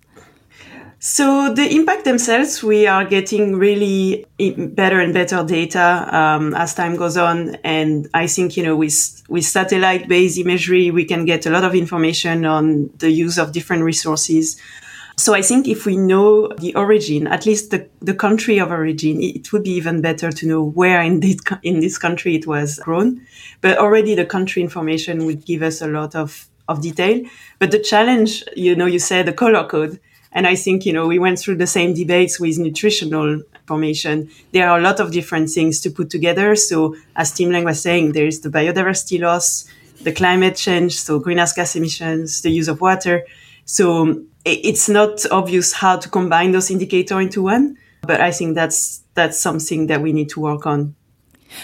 So 1.02 1.54
the 1.54 1.66
impact 1.74 2.04
themselves, 2.04 2.62
we 2.62 2.86
are 2.86 3.06
getting 3.06 3.56
really 3.56 4.26
better 4.58 5.00
and 5.00 5.14
better 5.14 5.42
data 5.44 6.06
um, 6.14 6.52
as 6.54 6.74
time 6.74 6.96
goes 6.96 7.16
on, 7.16 7.54
and 7.64 8.08
I 8.12 8.26
think 8.26 8.56
you 8.56 8.64
know 8.64 8.76
with 8.76 9.22
with 9.28 9.44
satellite-based 9.44 10.38
imagery, 10.38 10.90
we 10.90 11.04
can 11.04 11.24
get 11.24 11.46
a 11.46 11.50
lot 11.50 11.62
of 11.62 11.74
information 11.74 12.44
on 12.44 12.90
the 12.98 13.10
use 13.10 13.38
of 13.38 13.52
different 13.52 13.84
resources. 13.84 14.60
So 15.20 15.34
I 15.34 15.42
think 15.42 15.68
if 15.68 15.84
we 15.84 15.98
know 15.98 16.48
the 16.48 16.74
origin, 16.74 17.26
at 17.26 17.44
least 17.44 17.70
the, 17.70 17.86
the 18.00 18.14
country 18.14 18.56
of 18.56 18.70
origin, 18.70 19.20
it 19.20 19.52
would 19.52 19.64
be 19.64 19.72
even 19.72 20.00
better 20.00 20.32
to 20.32 20.46
know 20.46 20.64
where 20.64 21.02
in 21.02 21.20
this, 21.20 21.36
in 21.62 21.80
this 21.80 21.98
country 21.98 22.36
it 22.36 22.46
was 22.46 22.78
grown. 22.78 23.20
But 23.60 23.76
already 23.76 24.14
the 24.14 24.24
country 24.24 24.62
information 24.62 25.26
would 25.26 25.44
give 25.44 25.60
us 25.60 25.82
a 25.82 25.88
lot 25.88 26.14
of, 26.14 26.48
of 26.68 26.80
detail. 26.80 27.22
But 27.58 27.70
the 27.70 27.80
challenge, 27.80 28.44
you 28.56 28.74
know, 28.74 28.86
you 28.86 28.98
said 28.98 29.26
the 29.26 29.34
color 29.34 29.68
code. 29.68 30.00
And 30.32 30.46
I 30.46 30.54
think, 30.54 30.86
you 30.86 30.94
know, 30.94 31.06
we 31.06 31.18
went 31.18 31.38
through 31.38 31.56
the 31.56 31.66
same 31.66 31.92
debates 31.92 32.40
with 32.40 32.56
nutritional 32.56 33.42
information. 33.52 34.30
There 34.52 34.70
are 34.70 34.78
a 34.78 34.82
lot 34.82 35.00
of 35.00 35.12
different 35.12 35.50
things 35.50 35.82
to 35.82 35.90
put 35.90 36.08
together. 36.08 36.56
So 36.56 36.96
as 37.14 37.30
Tim 37.30 37.50
Lang 37.50 37.64
was 37.64 37.82
saying, 37.82 38.12
there 38.12 38.26
is 38.26 38.40
the 38.40 38.48
biodiversity 38.48 39.20
loss, 39.20 39.66
the 40.00 40.12
climate 40.12 40.56
change, 40.56 40.98
so 40.98 41.18
greenhouse 41.18 41.52
gas 41.52 41.76
emissions, 41.76 42.40
the 42.40 42.50
use 42.50 42.68
of 42.68 42.80
water. 42.80 43.26
So 43.66 44.24
it's 44.44 44.88
not 44.88 45.24
obvious 45.30 45.72
how 45.72 45.96
to 45.96 46.08
combine 46.08 46.52
those 46.52 46.70
indicators 46.70 47.18
into 47.18 47.42
one, 47.42 47.76
but 48.02 48.20
I 48.20 48.30
think 48.30 48.54
that's 48.54 49.02
that's 49.14 49.38
something 49.38 49.86
that 49.88 50.00
we 50.00 50.12
need 50.12 50.28
to 50.30 50.40
work 50.40 50.66
on. 50.66 50.94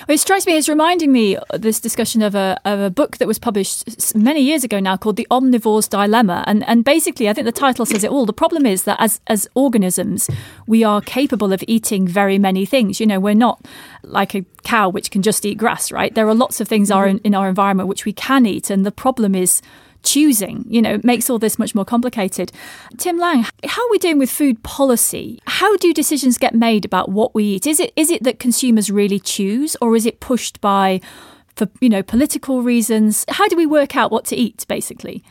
It 0.09 0.19
strikes 0.19 0.47
me 0.47 0.57
as 0.57 0.69
reminding 0.69 1.13
me 1.13 1.39
this 1.55 1.81
discussion 1.81 2.23
of 2.23 2.35
a 2.35 2.59
of 2.65 2.81
a 2.81 2.91
book 2.91 3.19
that 3.19 3.29
was 3.29 3.39
published 3.39 4.17
many 4.17 4.41
years 4.41 4.65
ago 4.65 4.81
now 4.81 4.97
called 4.97 5.17
The 5.17 5.27
Omnivore's 5.31 5.89
Dilemma, 5.89 6.45
and 6.47 6.65
and 6.65 6.85
basically 6.85 7.29
I 7.29 7.33
think 7.33 7.45
the 7.45 7.53
title 7.53 7.87
says 7.87 8.05
it 8.05 8.11
all. 8.11 8.27
The 8.27 8.33
problem 8.33 8.67
is 8.67 8.83
that 8.85 8.97
as 9.01 9.21
as 9.27 9.49
organisms, 9.55 10.29
we 10.67 10.85
are 10.85 11.01
capable 11.01 11.53
of 11.53 11.63
eating 11.67 12.07
very 12.07 12.39
many 12.39 12.67
things. 12.67 13.01
You 13.01 13.07
know, 13.07 13.21
we're 13.21 13.35
not 13.35 13.65
like 14.03 14.35
a 14.35 14.45
cow 14.65 14.89
which 14.89 15.11
can 15.11 15.23
just 15.23 15.47
eat 15.47 15.59
grass, 15.59 15.93
right? 15.93 16.15
There 16.15 16.29
are 16.29 16.35
lots 16.35 16.61
of 16.61 16.69
things 16.69 16.91
mm-hmm. 16.91 17.19
in 17.25 17.35
our 17.35 17.49
environment 17.49 17.89
which 17.89 18.05
we 18.05 18.13
can 18.13 18.47
eat, 18.47 18.71
and 18.71 18.85
the 18.85 18.93
problem 18.93 19.35
is 19.35 19.63
choosing, 20.07 20.65
you 20.69 20.81
know, 20.81 20.99
makes 21.03 21.29
all 21.29 21.39
this 21.39 21.59
much 21.59 21.75
more 21.75 21.85
complicated. 21.85 22.53
Tim 22.97 23.19
Lang, 23.19 23.45
how 23.67 23.87
are 23.87 23.91
we 23.91 23.99
doing 23.99 24.19
with 24.19 24.31
food 24.31 24.63
policy? 24.63 25.41
How 25.47 25.77
do 25.77 25.93
decisions 25.93 26.39
get 26.39 26.55
made 26.55 26.85
about 26.85 27.11
what 27.11 27.35
we 27.35 27.45
eat? 27.45 27.67
Is 27.67 27.81
it 27.81 27.93
is 27.97 28.11
it 28.11 28.23
that 28.23 28.39
consumers 28.39 28.91
really 28.91 29.19
choose 29.19 29.77
or 29.83 29.97
is 29.97 30.07
it 30.07 30.21
pushed 30.21 30.61
by 30.61 31.01
for, 31.57 31.69
you 31.81 31.89
know, 31.89 32.03
political 32.03 32.63
reasons? 32.63 33.25
How 33.29 33.49
do 33.49 33.57
we 33.57 33.67
work 33.67 33.97
out 33.97 34.11
what 34.11 34.25
to 34.27 34.37
eat 34.37 34.65
basically? 34.69 35.23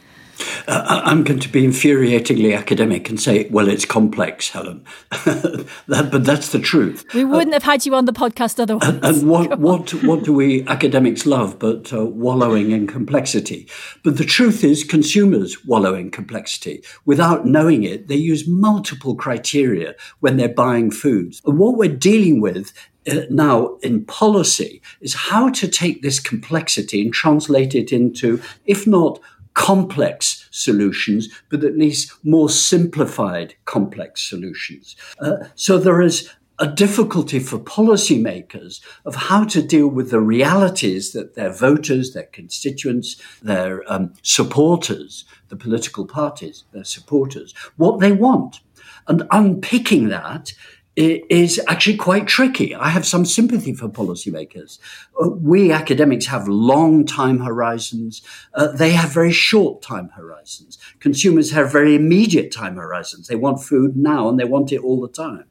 Uh, 0.67 1.01
I'm 1.05 1.23
going 1.23 1.39
to 1.39 1.49
be 1.49 1.63
infuriatingly 1.63 2.57
academic 2.57 3.09
and 3.09 3.19
say, 3.19 3.47
well, 3.49 3.67
it's 3.67 3.85
complex, 3.85 4.49
Helen. 4.49 4.83
that, 5.11 6.09
but 6.11 6.25
that's 6.25 6.49
the 6.51 6.59
truth. 6.59 7.05
We 7.13 7.23
wouldn't 7.23 7.53
uh, 7.53 7.55
have 7.55 7.63
had 7.63 7.85
you 7.85 7.95
on 7.95 8.05
the 8.05 8.13
podcast 8.13 8.59
otherwise. 8.59 8.89
And, 8.89 9.05
and 9.05 9.29
what, 9.29 9.59
what, 9.59 9.93
what 10.03 10.23
do 10.23 10.33
we 10.33 10.65
academics 10.67 11.25
love 11.25 11.59
but 11.59 11.93
uh, 11.93 12.05
wallowing 12.05 12.71
in 12.71 12.87
complexity? 12.87 13.67
But 14.03 14.17
the 14.17 14.25
truth 14.25 14.63
is, 14.63 14.83
consumers 14.83 15.65
wallow 15.65 15.93
in 15.93 16.11
complexity. 16.11 16.83
Without 17.05 17.45
knowing 17.45 17.83
it, 17.83 18.07
they 18.07 18.15
use 18.15 18.47
multiple 18.47 19.15
criteria 19.15 19.95
when 20.19 20.37
they're 20.37 20.49
buying 20.49 20.91
foods. 20.91 21.41
And 21.45 21.57
what 21.57 21.77
we're 21.77 21.89
dealing 21.95 22.41
with 22.41 22.73
uh, 23.07 23.21
now 23.29 23.75
in 23.83 24.03
policy 24.05 24.81
is 25.01 25.13
how 25.13 25.49
to 25.49 25.67
take 25.67 26.01
this 26.01 26.19
complexity 26.19 27.01
and 27.03 27.13
translate 27.13 27.75
it 27.75 27.91
into, 27.91 28.41
if 28.65 28.87
not 28.87 29.19
complex 29.55 30.47
solutions, 30.51 31.29
but 31.49 31.63
at 31.63 31.77
least 31.77 32.13
more 32.23 32.49
simplified 32.49 33.55
complex 33.65 34.21
solutions. 34.21 34.95
Uh, 35.19 35.37
so 35.55 35.77
there 35.77 36.01
is 36.01 36.29
a 36.59 36.67
difficulty 36.67 37.39
for 37.39 37.59
policymakers 37.59 38.79
of 39.05 39.15
how 39.15 39.43
to 39.43 39.61
deal 39.61 39.87
with 39.87 40.09
the 40.11 40.21
realities 40.21 41.11
that 41.11 41.35
their 41.35 41.51
voters, 41.51 42.13
their 42.13 42.29
constituents, 42.31 43.21
their 43.41 43.83
um, 43.91 44.13
supporters, 44.21 45.25
the 45.49 45.57
political 45.57 46.05
parties, 46.05 46.63
their 46.71 46.85
supporters, 46.85 47.53
what 47.75 47.99
they 47.99 48.11
want. 48.11 48.61
And 49.07 49.27
unpicking 49.31 50.07
that 50.09 50.53
is 50.95 51.61
actually 51.67 51.97
quite 51.97 52.27
tricky. 52.27 52.73
I 52.73 52.89
have 52.89 53.05
some 53.05 53.25
sympathy 53.25 53.73
for 53.73 53.89
policymakers. 53.89 54.79
Uh, 55.21 55.29
we 55.29 55.71
academics 55.71 56.25
have 56.27 56.47
long 56.47 57.05
time 57.05 57.39
horizons. 57.39 58.21
Uh, 58.53 58.67
they 58.67 58.91
have 58.91 59.11
very 59.11 59.31
short 59.31 59.81
time 59.81 60.09
horizons. 60.15 60.77
Consumers 60.99 61.51
have 61.51 61.71
very 61.71 61.95
immediate 61.95 62.51
time 62.51 62.75
horizons. 62.75 63.27
They 63.27 63.35
want 63.35 63.61
food 63.61 63.97
now 63.97 64.29
and 64.29 64.39
they 64.39 64.45
want 64.45 64.71
it 64.71 64.81
all 64.81 65.01
the 65.01 65.09
time. 65.09 65.45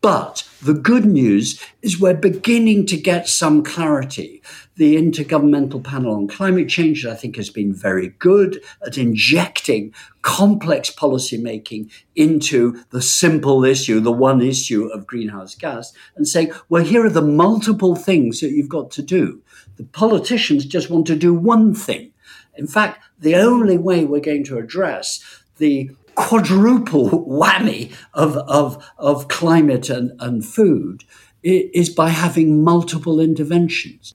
But 0.00 0.48
the 0.62 0.74
good 0.74 1.04
news 1.04 1.60
is 1.82 2.00
we're 2.00 2.14
beginning 2.14 2.86
to 2.86 2.96
get 2.96 3.28
some 3.28 3.64
clarity. 3.64 4.42
The 4.76 4.96
Intergovernmental 4.96 5.82
Panel 5.82 6.14
on 6.14 6.28
Climate 6.28 6.68
Change, 6.68 7.06
I 7.06 7.14
think, 7.14 7.36
has 7.36 7.50
been 7.50 7.72
very 7.72 8.08
good 8.18 8.62
at 8.86 8.98
injecting 8.98 9.94
complex 10.22 10.90
policymaking 10.90 11.90
into 12.14 12.84
the 12.90 13.02
simple 13.02 13.64
issue, 13.64 14.00
the 14.00 14.12
one 14.12 14.42
issue 14.42 14.86
of 14.86 15.06
greenhouse 15.06 15.54
gas, 15.54 15.92
and 16.14 16.28
saying, 16.28 16.52
well, 16.68 16.84
here 16.84 17.04
are 17.04 17.10
the 17.10 17.22
multiple 17.22 17.96
things 17.96 18.40
that 18.40 18.50
you've 18.50 18.68
got 18.68 18.90
to 18.92 19.02
do. 19.02 19.42
The 19.76 19.84
politicians 19.84 20.66
just 20.66 20.90
want 20.90 21.06
to 21.06 21.16
do 21.16 21.34
one 21.34 21.74
thing. 21.74 22.12
In 22.56 22.66
fact, 22.66 23.02
the 23.18 23.36
only 23.36 23.78
way 23.78 24.04
we're 24.04 24.20
going 24.20 24.44
to 24.44 24.58
address 24.58 25.42
the 25.58 25.90
quadruple 26.16 27.08
whammy 27.28 27.94
of, 28.14 28.36
of, 28.36 28.84
of 28.98 29.28
climate 29.28 29.88
and, 29.88 30.12
and 30.20 30.44
food 30.44 31.04
is 31.42 31.88
by 31.90 32.08
having 32.08 32.64
multiple 32.64 33.20
interventions. 33.20 34.14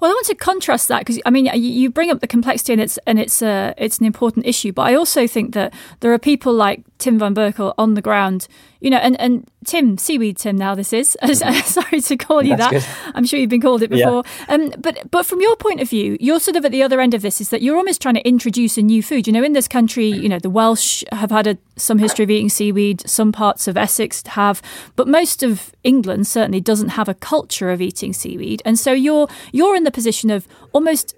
Well, 0.00 0.10
I 0.10 0.14
want 0.14 0.26
to 0.26 0.34
contrast 0.34 0.88
that 0.88 1.00
because 1.00 1.20
I 1.26 1.30
mean 1.30 1.46
you 1.54 1.90
bring 1.90 2.10
up 2.10 2.20
the 2.20 2.28
complexity 2.28 2.74
and 2.74 2.82
it's 2.82 2.98
and 3.06 3.18
it's 3.18 3.42
a 3.42 3.74
it's 3.76 3.98
an 3.98 4.06
important 4.06 4.46
issue, 4.46 4.72
but 4.72 4.82
I 4.82 4.94
also 4.94 5.26
think 5.26 5.54
that 5.54 5.74
there 6.00 6.12
are 6.12 6.18
people 6.18 6.52
like 6.52 6.84
Tim 6.98 7.18
van 7.18 7.34
Berkel 7.34 7.74
on 7.76 7.94
the 7.94 8.02
ground, 8.02 8.46
you 8.80 8.90
know, 8.90 8.98
and, 8.98 9.18
and 9.20 9.48
Tim, 9.64 9.98
seaweed 9.98 10.36
Tim 10.36 10.56
now 10.56 10.74
this 10.74 10.92
is. 10.92 11.16
Mm-hmm. 11.34 11.60
Sorry 11.66 12.00
to 12.00 12.16
call 12.16 12.42
you 12.42 12.56
That's 12.56 12.86
that. 12.86 13.04
Good. 13.04 13.12
I'm 13.16 13.24
sure 13.26 13.40
you've 13.40 13.50
been 13.50 13.60
called 13.60 13.82
it 13.82 13.90
before. 13.90 14.22
Yeah. 14.48 14.54
Um, 14.54 14.72
but 14.78 15.10
but 15.10 15.26
from 15.26 15.40
your 15.40 15.56
point 15.56 15.80
of 15.80 15.90
view, 15.90 16.16
you're 16.20 16.38
sort 16.38 16.56
of 16.56 16.64
at 16.64 16.70
the 16.70 16.82
other 16.82 17.00
end 17.00 17.12
of 17.12 17.22
this 17.22 17.40
is 17.40 17.48
that 17.48 17.60
you're 17.60 17.76
almost 17.76 18.00
trying 18.00 18.14
to 18.14 18.26
introduce 18.26 18.78
a 18.78 18.82
new 18.82 19.02
food. 19.02 19.26
You 19.26 19.32
know, 19.32 19.42
in 19.42 19.52
this 19.52 19.66
country, 19.66 20.06
you 20.06 20.28
know, 20.28 20.38
the 20.38 20.50
Welsh 20.50 21.02
have 21.12 21.30
had 21.30 21.46
a, 21.46 21.58
some 21.76 21.98
history 21.98 22.22
of 22.22 22.30
eating 22.30 22.48
seaweed, 22.48 23.02
some 23.08 23.32
parts 23.32 23.66
of 23.66 23.76
Essex 23.76 24.22
have, 24.28 24.62
but 24.96 25.08
most 25.08 25.42
of 25.42 25.72
England 25.82 26.26
certainly 26.26 26.60
doesn't 26.60 26.90
have 26.90 27.08
a 27.08 27.14
culture 27.14 27.70
of 27.70 27.82
eating 27.82 28.12
seaweed. 28.12 28.62
And 28.64 28.78
so 28.78 28.92
you're 28.92 29.28
you're 29.52 29.74
in 29.74 29.84
the 29.84 29.90
position 29.90 30.30
of 30.30 30.46
almost 30.72 31.14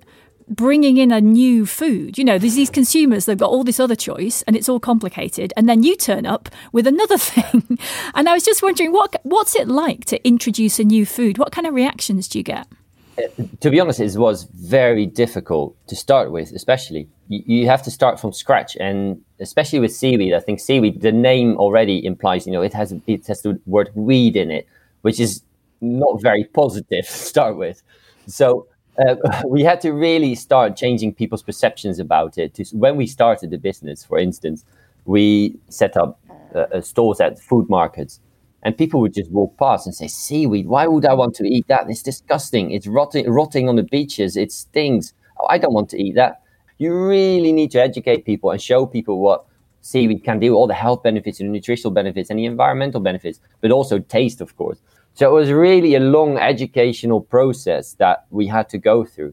bringing 0.48 0.96
in 0.96 1.10
a 1.10 1.20
new 1.20 1.66
food. 1.66 2.18
You 2.18 2.24
know, 2.24 2.38
there's 2.38 2.54
these 2.54 2.70
consumers, 2.70 3.26
they've 3.26 3.36
got 3.36 3.50
all 3.50 3.64
this 3.64 3.80
other 3.80 3.96
choice 3.96 4.42
and 4.42 4.56
it's 4.56 4.68
all 4.68 4.80
complicated. 4.80 5.52
And 5.56 5.68
then 5.68 5.82
you 5.82 5.96
turn 5.96 6.26
up 6.26 6.48
with 6.72 6.86
another 6.86 7.18
thing. 7.18 7.78
and 8.14 8.28
I 8.28 8.34
was 8.34 8.44
just 8.44 8.62
wondering, 8.62 8.92
what 8.92 9.16
what's 9.22 9.56
it 9.56 9.68
like 9.68 10.04
to 10.06 10.26
introduce 10.26 10.78
a 10.78 10.84
new 10.84 11.06
food? 11.06 11.38
What 11.38 11.52
kind 11.52 11.66
of 11.66 11.74
reactions 11.74 12.28
do 12.28 12.38
you 12.38 12.44
get? 12.44 12.66
Uh, 13.18 13.22
to 13.60 13.70
be 13.70 13.80
honest, 13.80 13.98
it 13.98 14.16
was 14.16 14.44
very 14.44 15.06
difficult 15.06 15.74
to 15.88 15.96
start 15.96 16.30
with, 16.30 16.52
especially. 16.52 17.08
You, 17.28 17.42
you 17.46 17.66
have 17.66 17.82
to 17.84 17.90
start 17.90 18.20
from 18.20 18.32
scratch. 18.32 18.76
And 18.76 19.22
especially 19.40 19.80
with 19.80 19.94
seaweed, 19.94 20.32
I 20.32 20.40
think 20.40 20.60
seaweed, 20.60 21.00
the 21.00 21.12
name 21.12 21.56
already 21.56 22.04
implies, 22.04 22.46
you 22.46 22.52
know, 22.52 22.62
it 22.62 22.74
has, 22.74 22.94
it 23.06 23.26
has 23.26 23.42
the 23.42 23.60
word 23.66 23.90
weed 23.94 24.36
in 24.36 24.50
it, 24.50 24.68
which 25.02 25.18
is 25.18 25.42
not 25.80 26.22
very 26.22 26.44
positive 26.44 27.06
to 27.06 27.12
start 27.12 27.56
with. 27.56 27.82
So 28.26 28.68
uh, 28.98 29.42
we 29.46 29.62
had 29.62 29.80
to 29.82 29.92
really 29.92 30.34
start 30.34 30.76
changing 30.76 31.14
people's 31.14 31.42
perceptions 31.42 31.98
about 31.98 32.38
it. 32.38 32.58
When 32.72 32.96
we 32.96 33.06
started 33.06 33.50
the 33.50 33.58
business, 33.58 34.04
for 34.04 34.18
instance, 34.18 34.64
we 35.04 35.56
set 35.68 35.96
up 35.96 36.18
uh, 36.54 36.66
uh, 36.72 36.80
stores 36.80 37.20
at 37.20 37.38
food 37.38 37.68
markets, 37.68 38.20
and 38.62 38.76
people 38.76 39.00
would 39.00 39.14
just 39.14 39.30
walk 39.30 39.56
past 39.58 39.86
and 39.86 39.94
say, 39.94 40.08
"Seaweed? 40.08 40.66
Why 40.66 40.86
would 40.86 41.06
I 41.06 41.14
want 41.14 41.34
to 41.36 41.44
eat 41.44 41.66
that? 41.68 41.88
It's 41.88 42.02
disgusting. 42.02 42.70
It's 42.72 42.86
rotting, 42.86 43.28
rotting 43.30 43.68
on 43.68 43.76
the 43.76 43.82
beaches. 43.82 44.36
It 44.36 44.52
stings. 44.52 45.12
Oh, 45.40 45.46
I 45.48 45.58
don't 45.58 45.74
want 45.74 45.90
to 45.90 46.02
eat 46.02 46.14
that." 46.16 46.42
You 46.78 46.94
really 47.08 47.52
need 47.52 47.70
to 47.70 47.80
educate 47.80 48.26
people 48.26 48.50
and 48.50 48.60
show 48.60 48.84
people 48.84 49.18
what 49.20 49.46
seaweed 49.80 50.24
can 50.24 50.38
do, 50.40 50.54
all 50.54 50.66
the 50.66 50.74
health 50.74 51.02
benefits 51.02 51.40
and 51.40 51.48
the 51.48 51.52
nutritional 51.52 51.90
benefits 51.90 52.28
and 52.28 52.38
the 52.38 52.44
environmental 52.44 53.00
benefits, 53.00 53.40
but 53.60 53.70
also 53.70 53.98
taste, 53.98 54.40
of 54.40 54.56
course. 54.56 54.78
So 55.16 55.26
it 55.30 55.32
was 55.32 55.50
really 55.50 55.94
a 55.94 56.00
long 56.00 56.36
educational 56.36 57.22
process 57.22 57.94
that 57.94 58.26
we 58.28 58.46
had 58.46 58.68
to 58.68 58.78
go 58.78 59.02
through. 59.06 59.32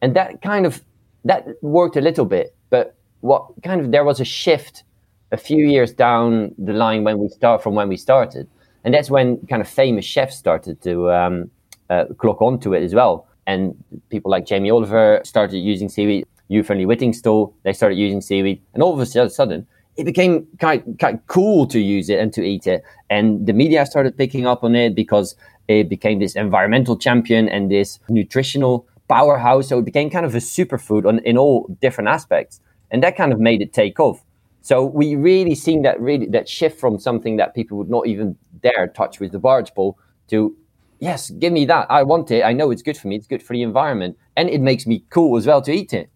And 0.00 0.14
that 0.14 0.40
kind 0.40 0.64
of 0.64 0.84
that 1.24 1.48
worked 1.62 1.96
a 1.96 2.00
little 2.00 2.24
bit, 2.24 2.54
but 2.70 2.94
what 3.22 3.46
kind 3.64 3.80
of 3.80 3.90
there 3.90 4.04
was 4.04 4.20
a 4.20 4.24
shift 4.24 4.84
a 5.32 5.36
few 5.36 5.66
years 5.66 5.92
down 5.92 6.54
the 6.58 6.72
line 6.72 7.02
when 7.02 7.18
we 7.18 7.28
start 7.28 7.60
from 7.60 7.74
when 7.74 7.88
we 7.88 7.96
started. 7.96 8.46
And 8.84 8.94
that's 8.94 9.10
when 9.10 9.44
kind 9.48 9.60
of 9.60 9.68
famous 9.68 10.04
chefs 10.04 10.36
started 10.36 10.80
to 10.82 11.10
um, 11.10 11.50
uh, 11.90 12.04
clock 12.18 12.40
onto 12.40 12.72
it 12.72 12.84
as 12.84 12.94
well. 12.94 13.26
And 13.48 13.74
people 14.10 14.30
like 14.30 14.46
Jamie 14.46 14.70
Oliver 14.70 15.20
started 15.24 15.58
using 15.58 15.88
seaweed. 15.88 16.24
Hugh 16.48 16.62
Fearnley-Whittingstall, 16.62 17.52
they 17.64 17.72
started 17.72 17.96
using 17.96 18.20
seaweed. 18.20 18.62
And 18.74 18.82
all 18.84 18.92
of 18.92 19.00
a 19.00 19.28
sudden, 19.28 19.66
it 19.96 20.04
became 20.04 20.46
of, 20.58 20.98
kind 20.98 21.20
cool 21.26 21.66
to 21.68 21.80
use 21.80 22.08
it 22.10 22.18
and 22.18 22.32
to 22.34 22.42
eat 22.42 22.66
it. 22.66 22.82
And 23.10 23.46
the 23.46 23.52
media 23.52 23.86
started 23.86 24.16
picking 24.16 24.46
up 24.46 24.62
on 24.62 24.74
it 24.74 24.94
because 24.94 25.36
it 25.68 25.88
became 25.88 26.18
this 26.18 26.36
environmental 26.36 26.96
champion 26.96 27.48
and 27.48 27.70
this 27.70 27.98
nutritional 28.08 28.86
powerhouse. 29.08 29.68
So 29.68 29.78
it 29.78 29.84
became 29.84 30.10
kind 30.10 30.26
of 30.26 30.34
a 30.34 30.38
superfood 30.38 31.06
on, 31.06 31.20
in 31.20 31.38
all 31.38 31.66
different 31.80 32.08
aspects. 32.08 32.60
And 32.90 33.02
that 33.02 33.16
kind 33.16 33.32
of 33.32 33.40
made 33.40 33.62
it 33.62 33.72
take 33.72 33.98
off. 33.98 34.22
So 34.60 34.84
we 34.84 35.14
really 35.14 35.54
seen 35.54 35.82
that 35.82 36.00
really 36.00 36.26
that 36.26 36.48
shift 36.48 36.80
from 36.80 36.98
something 36.98 37.36
that 37.36 37.54
people 37.54 37.78
would 37.78 37.88
not 37.88 38.06
even 38.06 38.36
dare 38.62 38.88
touch 38.88 39.20
with 39.20 39.30
the 39.30 39.38
barge 39.38 39.72
pole 39.74 39.96
to 40.28 40.56
yes, 40.98 41.30
give 41.30 41.52
me 41.52 41.64
that. 41.66 41.86
I 41.90 42.02
want 42.02 42.30
it. 42.30 42.42
I 42.42 42.52
know 42.52 42.70
it's 42.70 42.82
good 42.82 42.96
for 42.96 43.08
me. 43.08 43.16
It's 43.16 43.26
good 43.26 43.42
for 43.42 43.52
the 43.52 43.62
environment, 43.62 44.16
and 44.36 44.48
it 44.48 44.60
makes 44.60 44.86
me 44.86 45.04
cool 45.10 45.36
as 45.36 45.46
well 45.46 45.62
to 45.62 45.72
eat 45.72 45.92
it. 45.92 46.10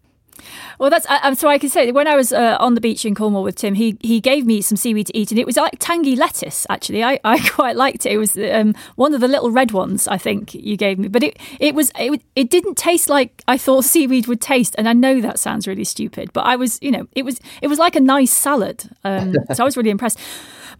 Well, 0.79 0.89
that's 0.89 1.05
uh, 1.09 1.35
so 1.35 1.47
I 1.47 1.57
can 1.57 1.69
say 1.69 1.91
when 1.91 2.07
I 2.07 2.15
was 2.15 2.33
uh, 2.33 2.57
on 2.59 2.75
the 2.75 2.81
beach 2.81 3.05
in 3.05 3.15
Cornwall 3.15 3.43
with 3.43 3.55
Tim, 3.55 3.73
he 3.73 3.97
he 4.01 4.19
gave 4.19 4.45
me 4.45 4.61
some 4.61 4.75
seaweed 4.75 5.07
to 5.07 5.17
eat, 5.17 5.31
and 5.31 5.39
it 5.39 5.45
was 5.45 5.57
like 5.57 5.77
tangy 5.79 6.15
lettuce. 6.15 6.65
Actually, 6.69 7.03
I, 7.03 7.19
I 7.23 7.39
quite 7.49 7.75
liked 7.75 8.05
it. 8.05 8.13
It 8.13 8.17
was 8.17 8.37
um, 8.37 8.75
one 8.95 9.13
of 9.13 9.21
the 9.21 9.27
little 9.27 9.51
red 9.51 9.71
ones 9.71 10.07
I 10.07 10.17
think 10.17 10.53
you 10.53 10.77
gave 10.77 10.99
me, 10.99 11.07
but 11.07 11.23
it 11.23 11.37
it 11.59 11.75
was 11.75 11.91
it, 11.97 12.21
it 12.35 12.49
didn't 12.49 12.75
taste 12.75 13.09
like 13.09 13.43
I 13.47 13.57
thought 13.57 13.85
seaweed 13.85 14.27
would 14.27 14.41
taste. 14.41 14.75
And 14.77 14.87
I 14.89 14.93
know 14.93 15.21
that 15.21 15.39
sounds 15.39 15.67
really 15.67 15.83
stupid, 15.83 16.33
but 16.33 16.45
I 16.45 16.55
was 16.55 16.79
you 16.81 16.91
know 16.91 17.07
it 17.13 17.23
was 17.23 17.39
it 17.61 17.67
was 17.67 17.79
like 17.79 17.95
a 17.95 18.01
nice 18.01 18.31
salad. 18.31 18.89
Um, 19.03 19.35
so 19.53 19.63
I 19.63 19.65
was 19.65 19.77
really 19.77 19.91
impressed. 19.91 20.19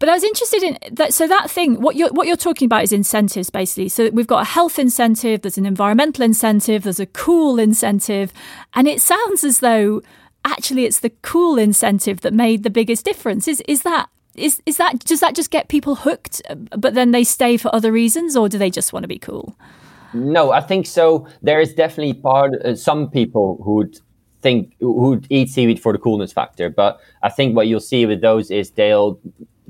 But 0.01 0.09
I 0.09 0.13
was 0.13 0.23
interested 0.23 0.63
in 0.63 0.79
that. 0.95 1.13
So 1.13 1.27
that 1.27 1.51
thing, 1.51 1.79
what 1.79 1.95
you're 1.95 2.09
what 2.09 2.25
you're 2.25 2.35
talking 2.35 2.65
about 2.65 2.81
is 2.81 2.91
incentives, 2.91 3.51
basically. 3.51 3.87
So 3.87 4.09
we've 4.09 4.25
got 4.25 4.41
a 4.41 4.45
health 4.45 4.79
incentive, 4.79 5.43
there's 5.43 5.59
an 5.59 5.67
environmental 5.67 6.25
incentive, 6.25 6.81
there's 6.81 6.99
a 6.99 7.05
cool 7.05 7.59
incentive, 7.59 8.33
and 8.73 8.87
it 8.87 8.99
sounds 8.99 9.40
as 9.43 9.59
though 9.59 10.01
actually 10.43 10.85
it's 10.85 10.99
the 10.99 11.11
cool 11.21 11.57
incentive 11.57 12.21
that 12.21 12.33
made 12.33 12.63
the 12.63 12.69
biggest 12.69 13.05
difference. 13.05 13.47
Is 13.47 13.61
is 13.67 13.83
that 13.83 14.09
is 14.35 14.61
is 14.65 14.77
that 14.77 14.99
does 14.99 15.19
that 15.19 15.35
just 15.35 15.51
get 15.51 15.67
people 15.67 15.95
hooked, 15.95 16.41
but 16.77 16.93
then 16.93 17.11
they 17.11 17.23
stay 17.23 17.57
for 17.57 17.73
other 17.73 17.91
reasons, 17.91 18.35
or 18.35 18.49
do 18.49 18.57
they 18.57 18.69
just 18.69 18.93
want 18.93 19.03
to 19.03 19.07
be 19.07 19.19
cool? 19.19 19.55
No, 20.13 20.51
I 20.51 20.61
think 20.61 20.85
so. 20.87 21.27
There 21.41 21.61
is 21.61 21.73
definitely 21.73 22.13
part 22.13 22.53
uh, 22.55 22.75
some 22.75 23.09
people 23.09 23.61
who'd 23.63 23.97
think 24.41 24.73
who'd 24.79 25.27
eat 25.29 25.49
seaweed 25.49 25.79
for 25.79 25.93
the 25.93 25.99
coolness 25.99 26.33
factor, 26.33 26.69
but 26.69 26.99
I 27.23 27.29
think 27.29 27.55
what 27.55 27.67
you'll 27.67 27.79
see 27.79 28.05
with 28.05 28.21
those 28.21 28.51
is 28.51 28.71
they'll 28.71 29.19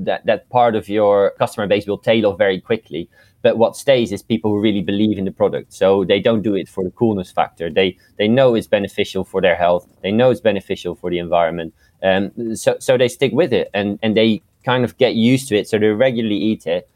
that 0.05 0.25
that 0.25 0.49
part 0.49 0.75
of 0.75 0.89
your 0.89 1.31
customer 1.37 1.67
base 1.67 1.87
will 1.87 1.97
tail 1.97 2.25
off 2.25 2.37
very 2.37 2.59
quickly. 2.59 3.09
But 3.41 3.57
what 3.57 3.75
stays 3.75 4.11
is 4.11 4.21
people 4.21 4.51
who 4.51 4.59
really 4.59 4.81
believe 4.81 5.17
in 5.17 5.25
the 5.25 5.31
product. 5.31 5.73
So 5.73 6.05
they 6.05 6.19
don't 6.19 6.43
do 6.43 6.53
it 6.53 6.69
for 6.69 6.83
the 6.83 6.91
coolness 6.91 7.31
factor. 7.31 7.69
They 7.69 7.97
they 8.17 8.27
know 8.27 8.55
it's 8.55 8.67
beneficial 8.67 9.23
for 9.23 9.41
their 9.41 9.55
health. 9.55 9.87
They 10.03 10.11
know 10.11 10.29
it's 10.29 10.41
beneficial 10.41 10.95
for 10.95 11.09
the 11.09 11.19
environment. 11.19 11.73
Um, 12.03 12.55
so 12.55 12.77
so 12.79 12.97
they 12.97 13.07
stick 13.07 13.31
with 13.31 13.53
it 13.53 13.69
and 13.73 13.99
and 14.01 14.15
they 14.15 14.41
kind 14.63 14.83
of 14.83 14.97
get 14.97 15.15
used 15.15 15.47
to 15.49 15.55
it. 15.55 15.67
So 15.67 15.79
they 15.79 15.87
regularly 15.87 16.37
eat 16.37 16.67
it, 16.67 16.89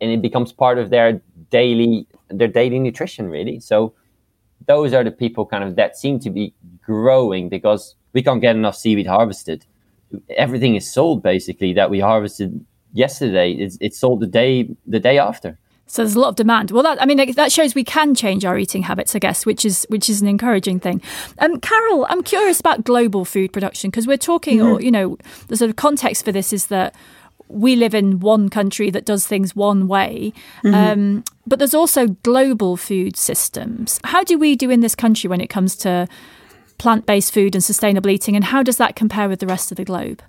and 0.00 0.10
it 0.10 0.22
becomes 0.22 0.52
part 0.52 0.78
of 0.78 0.90
their 0.90 1.20
daily 1.50 2.06
their 2.28 2.48
daily 2.48 2.78
nutrition 2.78 3.30
really. 3.30 3.60
So 3.60 3.94
those 4.66 4.92
are 4.92 5.04
the 5.04 5.10
people 5.10 5.46
kind 5.46 5.64
of 5.64 5.76
that 5.76 5.96
seem 5.96 6.18
to 6.20 6.30
be 6.30 6.52
growing 6.82 7.48
because 7.48 7.94
we 8.12 8.22
can't 8.22 8.42
get 8.42 8.56
enough 8.56 8.76
seaweed 8.76 9.06
harvested 9.06 9.64
everything 10.36 10.74
is 10.74 10.90
sold 10.90 11.22
basically 11.22 11.72
that 11.74 11.90
we 11.90 12.00
harvested 12.00 12.64
yesterday. 12.92 13.52
It's, 13.52 13.78
it's 13.80 13.98
sold 13.98 14.20
the 14.20 14.26
day 14.26 14.68
the 14.86 15.00
day 15.00 15.18
after. 15.18 15.58
So 15.88 16.02
there's 16.02 16.16
a 16.16 16.20
lot 16.20 16.28
of 16.28 16.36
demand. 16.36 16.70
Well, 16.70 16.82
that 16.82 17.02
I 17.02 17.06
mean 17.06 17.32
that 17.32 17.50
shows 17.50 17.74
we 17.74 17.82
can 17.82 18.14
change 18.14 18.44
our 18.44 18.58
eating 18.58 18.82
habits, 18.82 19.16
I 19.16 19.18
guess, 19.18 19.46
which 19.46 19.64
is 19.64 19.86
which 19.88 20.08
is 20.10 20.20
an 20.20 20.28
encouraging 20.28 20.80
thing. 20.80 21.00
Um, 21.38 21.58
Carol, 21.60 22.06
I'm 22.10 22.22
curious 22.22 22.60
about 22.60 22.84
global 22.84 23.24
food 23.24 23.52
production 23.52 23.90
because 23.90 24.06
we're 24.06 24.18
talking, 24.18 24.58
mm-hmm. 24.58 24.68
or 24.68 24.82
you 24.82 24.90
know, 24.90 25.16
the 25.48 25.56
sort 25.56 25.70
of 25.70 25.76
context 25.76 26.26
for 26.26 26.32
this 26.32 26.52
is 26.52 26.66
that 26.66 26.94
we 27.48 27.74
live 27.74 27.94
in 27.94 28.20
one 28.20 28.50
country 28.50 28.90
that 28.90 29.06
does 29.06 29.26
things 29.26 29.56
one 29.56 29.88
way, 29.88 30.34
mm-hmm. 30.62 30.74
um, 30.74 31.24
but 31.46 31.58
there's 31.58 31.72
also 31.72 32.08
global 32.08 32.76
food 32.76 33.16
systems. 33.16 33.98
How 34.04 34.22
do 34.22 34.38
we 34.38 34.54
do 34.54 34.68
in 34.68 34.80
this 34.80 34.94
country 34.94 35.28
when 35.28 35.40
it 35.40 35.48
comes 35.48 35.74
to 35.76 36.06
plant 36.78 37.06
based 37.06 37.34
food 37.34 37.54
and 37.54 37.62
sustainable 37.62 38.10
eating, 38.10 38.36
and 38.36 38.44
how 38.44 38.62
does 38.62 38.76
that 38.76 38.96
compare 38.96 39.28
with 39.28 39.40
the 39.40 39.46
rest 39.46 39.70
of 39.70 39.76
the 39.76 39.84
globe? 39.84 40.22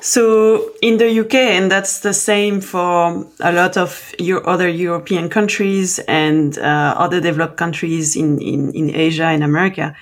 So 0.00 0.72
in 0.82 0.98
the 0.98 1.20
UK, 1.20 1.34
and 1.34 1.70
that's 1.70 2.00
the 2.00 2.12
same 2.12 2.60
for 2.60 3.24
a 3.40 3.52
lot 3.52 3.76
of 3.76 4.12
your 4.18 4.46
other 4.48 4.68
European 4.68 5.28
countries 5.28 6.00
and 6.00 6.58
uh, 6.58 6.94
other 6.98 7.20
developed 7.20 7.56
countries 7.56 8.16
in, 8.16 8.40
in, 8.40 8.72
in 8.72 8.94
Asia 8.94 9.26
and 9.26 9.44
America, 9.44 9.94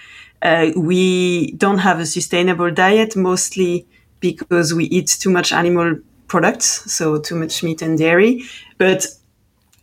uh, 0.43 0.71
we 0.75 1.53
don't 1.53 1.79
have 1.79 2.01
a 2.01 2.07
sustainable 2.07 2.71
diet 2.71 3.15
mostly 3.15 3.87
because 4.21 4.73
we 4.73 4.85
eat 4.85 5.09
too 5.21 5.31
much 5.31 5.53
animal 5.53 5.99
products, 6.29 6.91
so 6.91 7.19
too 7.19 7.35
much 7.35 7.63
meat 7.63 7.83
and 7.83 7.99
dairy. 7.99 8.43
But 8.79 9.07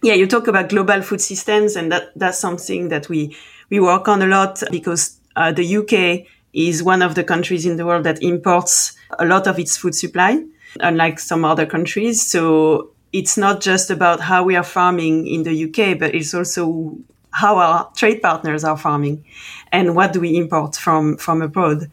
yeah, 0.01 0.13
you 0.13 0.25
talk 0.25 0.47
about 0.47 0.69
global 0.69 1.01
food 1.01 1.21
systems, 1.21 1.75
and 1.75 1.91
that 1.91 2.09
that's 2.15 2.39
something 2.39 2.89
that 2.89 3.09
we 3.09 3.35
we 3.69 3.79
work 3.79 4.07
on 4.07 4.21
a 4.21 4.27
lot 4.27 4.63
because 4.71 5.19
uh, 5.37 5.51
the 5.51 5.77
UK 5.77 6.27
is 6.53 6.83
one 6.83 7.01
of 7.01 7.15
the 7.15 7.23
countries 7.23 7.65
in 7.65 7.77
the 7.77 7.85
world 7.85 8.03
that 8.03 8.21
imports 8.21 8.97
a 9.19 9.25
lot 9.25 9.47
of 9.47 9.59
its 9.59 9.77
food 9.77 9.95
supply, 9.95 10.43
unlike 10.79 11.19
some 11.19 11.45
other 11.45 11.65
countries. 11.65 12.25
So 12.25 12.91
it's 13.13 13.37
not 13.37 13.61
just 13.61 13.89
about 13.89 14.19
how 14.19 14.43
we 14.43 14.55
are 14.55 14.63
farming 14.63 15.27
in 15.27 15.43
the 15.43 15.65
UK, 15.65 15.99
but 15.99 16.13
it's 16.13 16.33
also 16.33 16.97
how 17.31 17.57
our 17.57 17.91
trade 17.95 18.21
partners 18.21 18.63
are 18.63 18.77
farming 18.77 19.23
and 19.71 19.95
what 19.95 20.11
do 20.11 20.19
we 20.19 20.35
import 20.37 20.75
from 20.75 21.17
from 21.17 21.41
abroad 21.41 21.91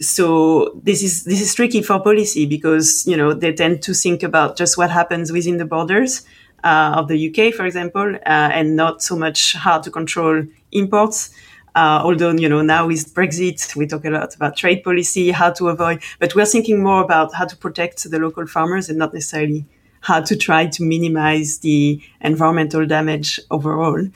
so 0.00 0.78
this 0.82 1.02
is 1.02 1.24
this 1.24 1.40
is 1.40 1.54
tricky 1.54 1.80
for 1.80 2.00
policy 2.00 2.44
because 2.46 3.06
you 3.06 3.16
know 3.16 3.32
they 3.32 3.52
tend 3.52 3.80
to 3.82 3.94
think 3.94 4.22
about 4.22 4.56
just 4.56 4.76
what 4.76 4.90
happens 4.90 5.32
within 5.32 5.56
the 5.56 5.64
borders 5.64 6.26
uh, 6.64 6.94
of 6.96 7.08
the 7.08 7.28
UK, 7.28 7.52
for 7.52 7.66
example, 7.66 8.14
uh, 8.14 8.50
and 8.52 8.76
not 8.76 9.02
so 9.02 9.16
much 9.16 9.54
how 9.54 9.80
to 9.80 9.90
control 9.90 10.44
imports. 10.70 11.30
Uh, 11.74 12.00
although 12.04 12.32
you 12.32 12.48
know 12.48 12.62
now 12.62 12.86
with 12.86 13.14
Brexit, 13.14 13.74
we 13.76 13.86
talk 13.86 14.04
a 14.04 14.10
lot 14.10 14.34
about 14.34 14.56
trade 14.56 14.84
policy, 14.84 15.30
how 15.30 15.50
to 15.50 15.68
avoid, 15.68 16.02
but 16.18 16.34
we're 16.34 16.44
thinking 16.44 16.82
more 16.82 17.02
about 17.02 17.32
how 17.34 17.46
to 17.46 17.56
protect 17.56 18.10
the 18.10 18.18
local 18.18 18.46
farmers 18.46 18.88
and 18.88 18.98
not 18.98 19.14
necessarily 19.14 19.64
how 20.02 20.20
to 20.20 20.36
try 20.36 20.66
to 20.66 20.82
minimize 20.82 21.58
the 21.58 22.00
environmental 22.20 22.84
damage 22.84 23.40
overall. 23.50 24.06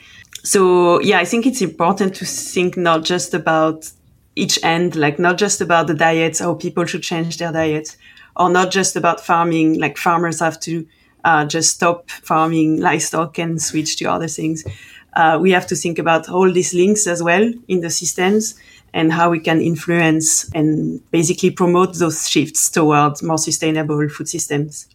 So 0.42 1.00
yeah, 1.00 1.18
I 1.18 1.24
think 1.24 1.46
it's 1.46 1.62
important 1.62 2.14
to 2.16 2.24
think 2.24 2.76
not 2.76 3.04
just 3.04 3.32
about 3.32 3.90
each 4.34 4.62
end, 4.62 4.94
like 4.94 5.18
not 5.18 5.38
just 5.38 5.60
about 5.60 5.86
the 5.86 5.94
diets, 5.94 6.40
how 6.40 6.54
people 6.54 6.84
should 6.84 7.02
change 7.02 7.38
their 7.38 7.52
diets, 7.52 7.96
or 8.36 8.50
not 8.50 8.70
just 8.70 8.96
about 8.96 9.20
farming, 9.20 9.78
like 9.80 9.96
farmers 9.96 10.40
have 10.40 10.60
to 10.60 10.86
uh, 11.24 11.44
just 11.44 11.74
stop 11.74 12.10
farming 12.10 12.80
livestock 12.80 13.38
and 13.38 13.60
switch 13.60 13.96
to 13.96 14.04
other 14.04 14.28
things 14.28 14.64
uh, 15.16 15.38
we 15.40 15.50
have 15.50 15.66
to 15.66 15.74
think 15.74 15.98
about 15.98 16.28
all 16.28 16.52
these 16.52 16.74
links 16.74 17.06
as 17.06 17.22
well 17.22 17.52
in 17.68 17.80
the 17.80 17.90
systems 17.90 18.54
and 18.92 19.12
how 19.12 19.30
we 19.30 19.40
can 19.40 19.60
influence 19.60 20.50
and 20.54 21.00
basically 21.10 21.50
promote 21.50 21.94
those 21.94 22.28
shifts 22.28 22.70
towards 22.70 23.22
more 23.22 23.38
sustainable 23.38 24.08
food 24.08 24.28
systems. 24.28 24.88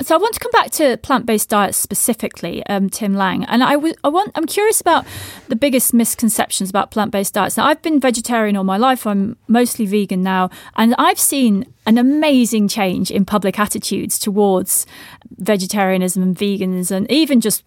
So 0.00 0.16
I 0.16 0.18
want 0.18 0.34
to 0.34 0.40
come 0.40 0.50
back 0.50 0.70
to 0.72 0.96
plant-based 0.96 1.48
diets 1.48 1.78
specifically, 1.78 2.66
um, 2.66 2.90
Tim 2.90 3.14
Lang, 3.14 3.44
and 3.44 3.62
I, 3.62 3.74
w- 3.74 3.94
I 4.02 4.08
want 4.08 4.32
I'm 4.34 4.46
curious 4.46 4.80
about 4.80 5.06
the 5.48 5.54
biggest 5.54 5.94
misconceptions 5.94 6.70
about 6.70 6.90
plant-based 6.90 7.34
diets. 7.34 7.56
Now 7.56 7.66
I've 7.66 7.82
been 7.82 8.00
vegetarian 8.00 8.56
all 8.56 8.64
my 8.64 8.78
life. 8.78 9.06
I'm 9.06 9.36
mostly 9.46 9.86
vegan 9.86 10.22
now, 10.22 10.50
and 10.76 10.94
I've 10.98 11.20
seen 11.20 11.72
an 11.86 11.98
amazing 11.98 12.68
change 12.68 13.10
in 13.10 13.24
public 13.24 13.58
attitudes 13.60 14.18
towards 14.18 14.86
vegetarianism 15.36 16.22
and 16.22 16.36
vegans, 16.36 16.90
and 16.90 17.08
even 17.10 17.40
just 17.40 17.62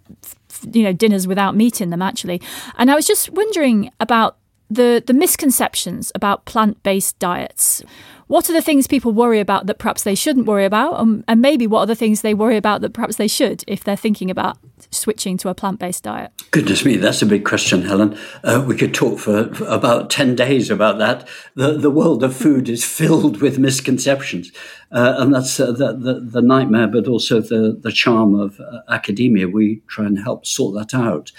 you 0.71 0.83
know 0.83 0.93
dinners 0.93 1.27
without 1.27 1.55
meat 1.55 1.81
in 1.81 1.89
them 1.89 2.01
actually. 2.01 2.41
And 2.77 2.91
I 2.91 2.95
was 2.95 3.07
just 3.07 3.29
wondering 3.31 3.91
about 3.99 4.37
the 4.69 5.03
the 5.05 5.13
misconceptions 5.13 6.11
about 6.15 6.45
plant-based 6.45 7.19
diets. 7.19 7.83
What 8.27 8.49
are 8.49 8.53
the 8.53 8.61
things 8.61 8.88
people 8.88 9.11
worry 9.11 9.39
about 9.39 9.67
that 9.67 9.77
perhaps 9.77 10.01
they 10.01 10.15
shouldn't 10.15 10.47
worry 10.47 10.65
about, 10.65 10.99
um, 10.99 11.23
and 11.27 11.41
maybe 11.41 11.67
what 11.67 11.81
are 11.81 11.85
the 11.85 11.95
things 11.95 12.21
they 12.21 12.33
worry 12.33 12.57
about 12.57 12.81
that 12.81 12.91
perhaps 12.91 13.17
they 13.17 13.27
should 13.27 13.63
if 13.67 13.83
they're 13.83 13.95
thinking 13.95 14.31
about 14.31 14.57
switching 14.89 15.38
to 15.38 15.49
a 15.49 15.53
plant-based 15.53 16.03
diet? 16.03 16.31
Goodness 16.49 16.83
me, 16.83 16.97
that's 16.97 17.21
a 17.21 17.27
big 17.27 17.45
question, 17.45 17.83
Helen. 17.83 18.17
Uh, 18.43 18.65
we 18.67 18.75
could 18.75 18.95
talk 18.95 19.19
for, 19.19 19.53
for, 19.53 19.65
about 19.65 20.09
ten 20.09 20.35
days 20.35 20.71
about 20.71 20.97
that. 20.97 21.27
The 21.53 21.77
the 21.77 21.91
world 21.91 22.23
of 22.23 22.35
food 22.35 22.67
is 22.67 22.83
filled 22.83 23.41
with 23.41 23.59
misconceptions, 23.59 24.51
uh, 24.91 25.15
and 25.19 25.33
that's 25.33 25.59
uh, 25.59 25.71
the, 25.71 25.95
the, 25.95 26.19
the 26.19 26.41
nightmare, 26.41 26.88
but 26.88 27.07
also 27.07 27.41
the 27.41 27.77
the 27.79 27.91
charm 27.91 28.33
of 28.33 28.59
uh, 28.59 28.79
academia. 28.89 29.47
We 29.47 29.83
try 29.88 30.05
and 30.05 30.17
help 30.17 30.47
sort 30.47 30.73
that 30.75 30.97
out. 30.97 31.31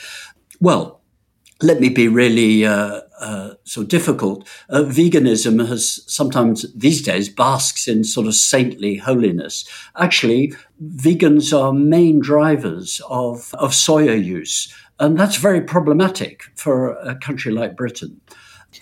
Well, 0.60 1.00
let 1.62 1.80
me 1.80 1.88
be 1.88 2.06
really 2.06 2.64
uh, 2.64 3.00
uh, 3.20 3.54
so 3.64 3.82
difficult. 3.82 4.46
Uh, 4.68 4.82
veganism 4.82 5.66
has 5.66 6.02
sometimes 6.06 6.70
these 6.74 7.02
days 7.02 7.28
basks 7.28 7.88
in 7.88 8.04
sort 8.04 8.26
of 8.26 8.34
saintly 8.34 8.96
holiness. 8.96 9.68
Actually, 9.96 10.52
vegans 10.82 11.56
are 11.56 11.72
main 11.72 12.20
drivers 12.20 13.00
of, 13.08 13.54
of 13.54 13.72
soya 13.72 14.22
use, 14.22 14.72
and 14.98 15.18
that's 15.18 15.36
very 15.36 15.60
problematic 15.60 16.44
for 16.56 16.92
a 16.96 17.14
country 17.14 17.52
like 17.52 17.76
Britain. 17.76 18.20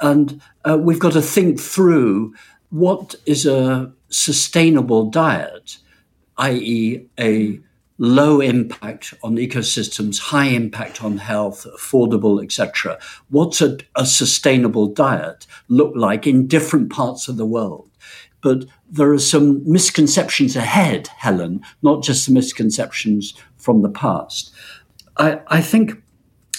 And 0.00 0.40
uh, 0.64 0.78
we've 0.80 0.98
got 0.98 1.12
to 1.12 1.22
think 1.22 1.60
through 1.60 2.34
what 2.70 3.14
is 3.26 3.46
a 3.46 3.92
sustainable 4.08 5.10
diet, 5.10 5.78
i.e., 6.38 7.06
a 7.18 7.60
low 8.04 8.40
impact 8.40 9.14
on 9.22 9.36
ecosystems, 9.36 10.18
high 10.18 10.46
impact 10.46 11.02
on 11.02 11.18
health, 11.18 11.66
affordable, 11.76 12.42
etc. 12.42 12.98
What's 13.30 13.60
a, 13.60 13.78
a, 13.96 14.06
sustainable 14.06 14.86
diet 14.86 15.46
look 15.68 15.92
like 15.96 16.26
in 16.26 16.46
different 16.46 16.90
parts 16.90 17.28
of 17.28 17.36
the 17.36 17.46
world? 17.46 17.90
But 18.40 18.66
there 18.90 19.12
are 19.12 19.18
some 19.18 19.62
misconceptions 19.70 20.54
ahead, 20.54 21.08
Helen, 21.16 21.62
not 21.82 22.02
just 22.02 22.26
the 22.26 22.32
misconceptions 22.32 23.34
from 23.56 23.82
the 23.82 23.88
past. 23.88 24.54
I, 25.16 25.40
I 25.48 25.60
think 25.60 26.02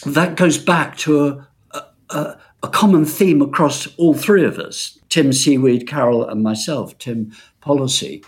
that 0.06 0.36
goes 0.36 0.58
back 0.58 0.98
to 1.00 1.44
a, 1.72 1.84
a, 2.10 2.38
a 2.64 2.68
common 2.70 3.06
theme 3.06 3.42
across 3.42 3.88
all 3.98 4.14
three 4.14 4.44
of 4.44 4.58
us 4.58 5.00
Tim 5.10 5.32
Seaweed, 5.32 5.88
Carol, 5.88 6.28
and 6.28 6.44
myself, 6.44 6.98
Tim 6.98 7.32
Policy 7.62 8.24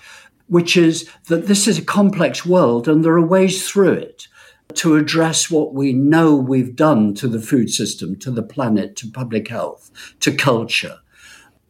which 0.48 0.78
is 0.78 1.10
that 1.28 1.48
this 1.48 1.68
is 1.68 1.78
a 1.78 1.86
complex 1.86 2.46
world 2.46 2.88
and 2.88 3.04
there 3.04 3.14
are 3.14 3.26
ways 3.26 3.70
through 3.70 3.94
it 3.94 4.28
to 4.74 4.96
address 4.96 5.50
what 5.50 5.74
we 5.74 5.94
know 5.94 6.36
we've 6.36 6.76
done 6.76 7.14
to 7.16 7.28
the 7.28 7.42
food 7.42 7.70
system, 7.70 8.16
to 8.18 8.32
the 8.32 8.44
planet, 8.44 8.96
to 8.98 9.10
public 9.10 9.48
health, 9.48 9.92
to 10.20 10.32
culture. 10.32 11.00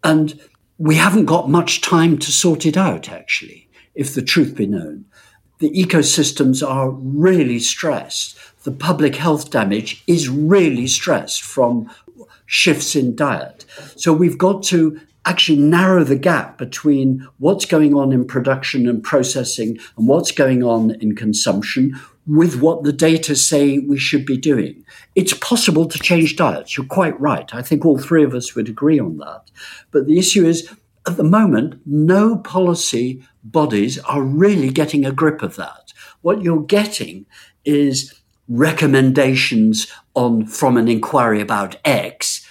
And 0.03 0.39
we 0.77 0.95
haven't 0.95 1.25
got 1.25 1.49
much 1.49 1.81
time 1.81 2.17
to 2.19 2.31
sort 2.31 2.65
it 2.65 2.77
out, 2.77 3.09
actually, 3.09 3.69
if 3.95 4.13
the 4.13 4.21
truth 4.21 4.55
be 4.55 4.67
known. 4.67 5.05
The 5.59 5.71
ecosystems 5.71 6.67
are 6.67 6.91
really 6.91 7.59
stressed. 7.59 8.37
The 8.63 8.71
public 8.71 9.15
health 9.15 9.49
damage 9.49 10.03
is 10.05 10.29
really 10.29 10.87
stressed 10.87 11.41
from 11.41 11.89
shifts 12.45 12.95
in 12.95 13.15
diet. 13.15 13.65
So 13.95 14.13
we've 14.13 14.37
got 14.37 14.63
to 14.63 14.99
actually 15.27 15.57
narrow 15.57 16.03
the 16.03 16.15
gap 16.15 16.57
between 16.57 17.27
what's 17.37 17.65
going 17.65 17.93
on 17.93 18.13
in 18.13 18.25
production 18.25 18.87
and 18.87 19.03
processing 19.03 19.77
and 19.97 20.07
what's 20.07 20.31
going 20.31 20.63
on 20.63 20.91
in 21.01 21.15
consumption 21.15 21.99
with 22.25 22.61
what 22.61 22.83
the 22.83 22.93
data 22.93 23.35
say 23.35 23.79
we 23.79 23.97
should 23.97 24.25
be 24.25 24.37
doing. 24.37 24.85
It's 25.15 25.33
possible 25.33 25.85
to 25.85 25.99
change 25.99 26.37
diets. 26.37 26.77
You're 26.77 26.85
quite 26.85 27.19
right. 27.19 27.53
I 27.53 27.61
think 27.61 27.85
all 27.85 27.97
three 27.97 28.23
of 28.23 28.33
us 28.33 28.55
would 28.55 28.69
agree 28.69 28.99
on 28.99 29.17
that. 29.17 29.51
But 29.91 30.07
the 30.07 30.17
issue 30.17 30.45
is, 30.45 30.69
at 31.05 31.17
the 31.17 31.23
moment, 31.23 31.81
no 31.85 32.37
policy 32.37 33.21
bodies 33.43 33.97
are 33.99 34.21
really 34.21 34.69
getting 34.69 35.05
a 35.05 35.11
grip 35.11 35.41
of 35.41 35.55
that. 35.57 35.93
What 36.21 36.41
you're 36.41 36.63
getting 36.63 37.25
is 37.65 38.13
recommendations 38.47 39.91
on 40.13 40.45
from 40.45 40.77
an 40.77 40.87
inquiry 40.87 41.41
about 41.41 41.75
X 41.83 42.45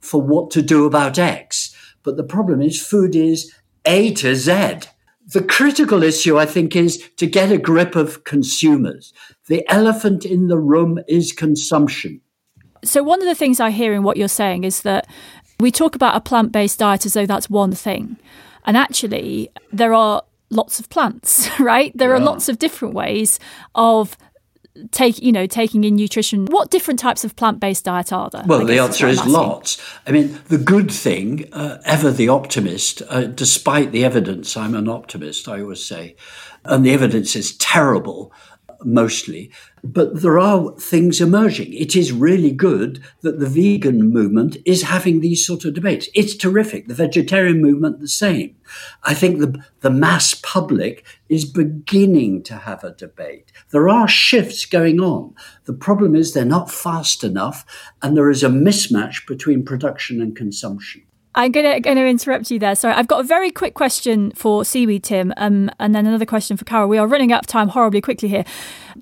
for 0.00 0.20
what 0.20 0.50
to 0.52 0.62
do 0.62 0.86
about 0.86 1.18
X. 1.18 1.75
But 2.06 2.16
the 2.16 2.22
problem 2.22 2.62
is 2.62 2.80
food 2.80 3.16
is 3.16 3.52
A 3.84 4.14
to 4.14 4.36
Z. 4.36 4.52
The 5.34 5.42
critical 5.42 6.04
issue, 6.04 6.38
I 6.38 6.46
think, 6.46 6.76
is 6.76 7.02
to 7.16 7.26
get 7.26 7.50
a 7.50 7.58
grip 7.58 7.96
of 7.96 8.22
consumers. 8.22 9.12
The 9.48 9.68
elephant 9.68 10.24
in 10.24 10.46
the 10.46 10.56
room 10.56 11.00
is 11.08 11.32
consumption. 11.32 12.20
So, 12.84 13.02
one 13.02 13.20
of 13.20 13.26
the 13.26 13.34
things 13.34 13.58
I 13.58 13.70
hear 13.70 13.92
in 13.92 14.04
what 14.04 14.16
you're 14.16 14.28
saying 14.28 14.62
is 14.62 14.82
that 14.82 15.08
we 15.58 15.72
talk 15.72 15.96
about 15.96 16.14
a 16.14 16.20
plant 16.20 16.52
based 16.52 16.78
diet 16.78 17.04
as 17.04 17.14
though 17.14 17.26
that's 17.26 17.50
one 17.50 17.72
thing. 17.72 18.16
And 18.64 18.76
actually, 18.76 19.50
there 19.72 19.92
are 19.92 20.22
lots 20.50 20.78
of 20.78 20.88
plants, 20.88 21.48
right? 21.58 21.90
There 21.96 22.10
yeah. 22.10 22.22
are 22.22 22.24
lots 22.24 22.48
of 22.48 22.60
different 22.60 22.94
ways 22.94 23.40
of 23.74 24.16
take 24.90 25.22
you 25.22 25.32
know 25.32 25.46
taking 25.46 25.84
in 25.84 25.96
nutrition 25.96 26.46
what 26.46 26.70
different 26.70 27.00
types 27.00 27.24
of 27.24 27.36
plant-based 27.36 27.84
diet 27.84 28.12
are 28.12 28.30
there? 28.30 28.44
Well 28.46 28.64
the 28.64 28.78
answer 28.78 29.06
is 29.06 29.24
lots. 29.26 29.82
I 30.06 30.12
mean 30.12 30.40
the 30.48 30.58
good 30.58 30.90
thing 30.90 31.48
uh, 31.52 31.80
ever 31.84 32.10
the 32.10 32.28
optimist 32.28 33.02
uh, 33.08 33.22
despite 33.22 33.92
the 33.92 34.04
evidence 34.04 34.56
i'm 34.56 34.74
an 34.74 34.88
optimist 34.88 35.48
i 35.48 35.60
always 35.60 35.84
say 35.84 36.16
and 36.64 36.84
the 36.84 36.92
evidence 36.92 37.36
is 37.36 37.56
terrible 37.56 38.32
mostly, 38.86 39.50
but 39.82 40.22
there 40.22 40.38
are 40.38 40.70
things 40.78 41.20
emerging. 41.20 41.72
It 41.74 41.96
is 41.96 42.12
really 42.12 42.52
good 42.52 43.02
that 43.22 43.40
the 43.40 43.48
vegan 43.48 44.10
movement 44.12 44.56
is 44.64 44.82
having 44.82 45.20
these 45.20 45.44
sort 45.44 45.64
of 45.64 45.74
debates. 45.74 46.08
It's 46.14 46.36
terrific. 46.36 46.86
The 46.86 46.94
vegetarian 46.94 47.60
movement, 47.60 48.00
the 48.00 48.08
same. 48.08 48.56
I 49.02 49.14
think 49.14 49.38
the, 49.38 49.62
the 49.80 49.90
mass 49.90 50.34
public 50.34 51.04
is 51.28 51.44
beginning 51.44 52.42
to 52.44 52.54
have 52.54 52.84
a 52.84 52.94
debate. 52.94 53.52
There 53.70 53.88
are 53.88 54.08
shifts 54.08 54.64
going 54.64 55.00
on. 55.00 55.34
The 55.64 55.72
problem 55.72 56.14
is 56.14 56.32
they're 56.32 56.44
not 56.44 56.70
fast 56.70 57.24
enough, 57.24 57.66
and 58.02 58.16
there 58.16 58.30
is 58.30 58.42
a 58.42 58.48
mismatch 58.48 59.26
between 59.26 59.64
production 59.64 60.22
and 60.22 60.34
consumption. 60.36 61.02
I'm 61.36 61.52
going 61.52 61.82
to 61.82 62.06
interrupt 62.06 62.50
you 62.50 62.58
there. 62.58 62.74
Sorry, 62.74 62.94
I've 62.94 63.08
got 63.08 63.20
a 63.20 63.22
very 63.22 63.50
quick 63.50 63.74
question 63.74 64.30
for 64.30 64.64
seaweed, 64.64 65.04
Tim, 65.04 65.34
um, 65.36 65.70
and 65.78 65.94
then 65.94 66.06
another 66.06 66.24
question 66.24 66.56
for 66.56 66.64
Carol. 66.64 66.88
We 66.88 66.96
are 66.96 67.06
running 67.06 67.30
out 67.30 67.40
of 67.40 67.46
time 67.46 67.68
horribly 67.68 68.00
quickly 68.00 68.30
here. 68.30 68.44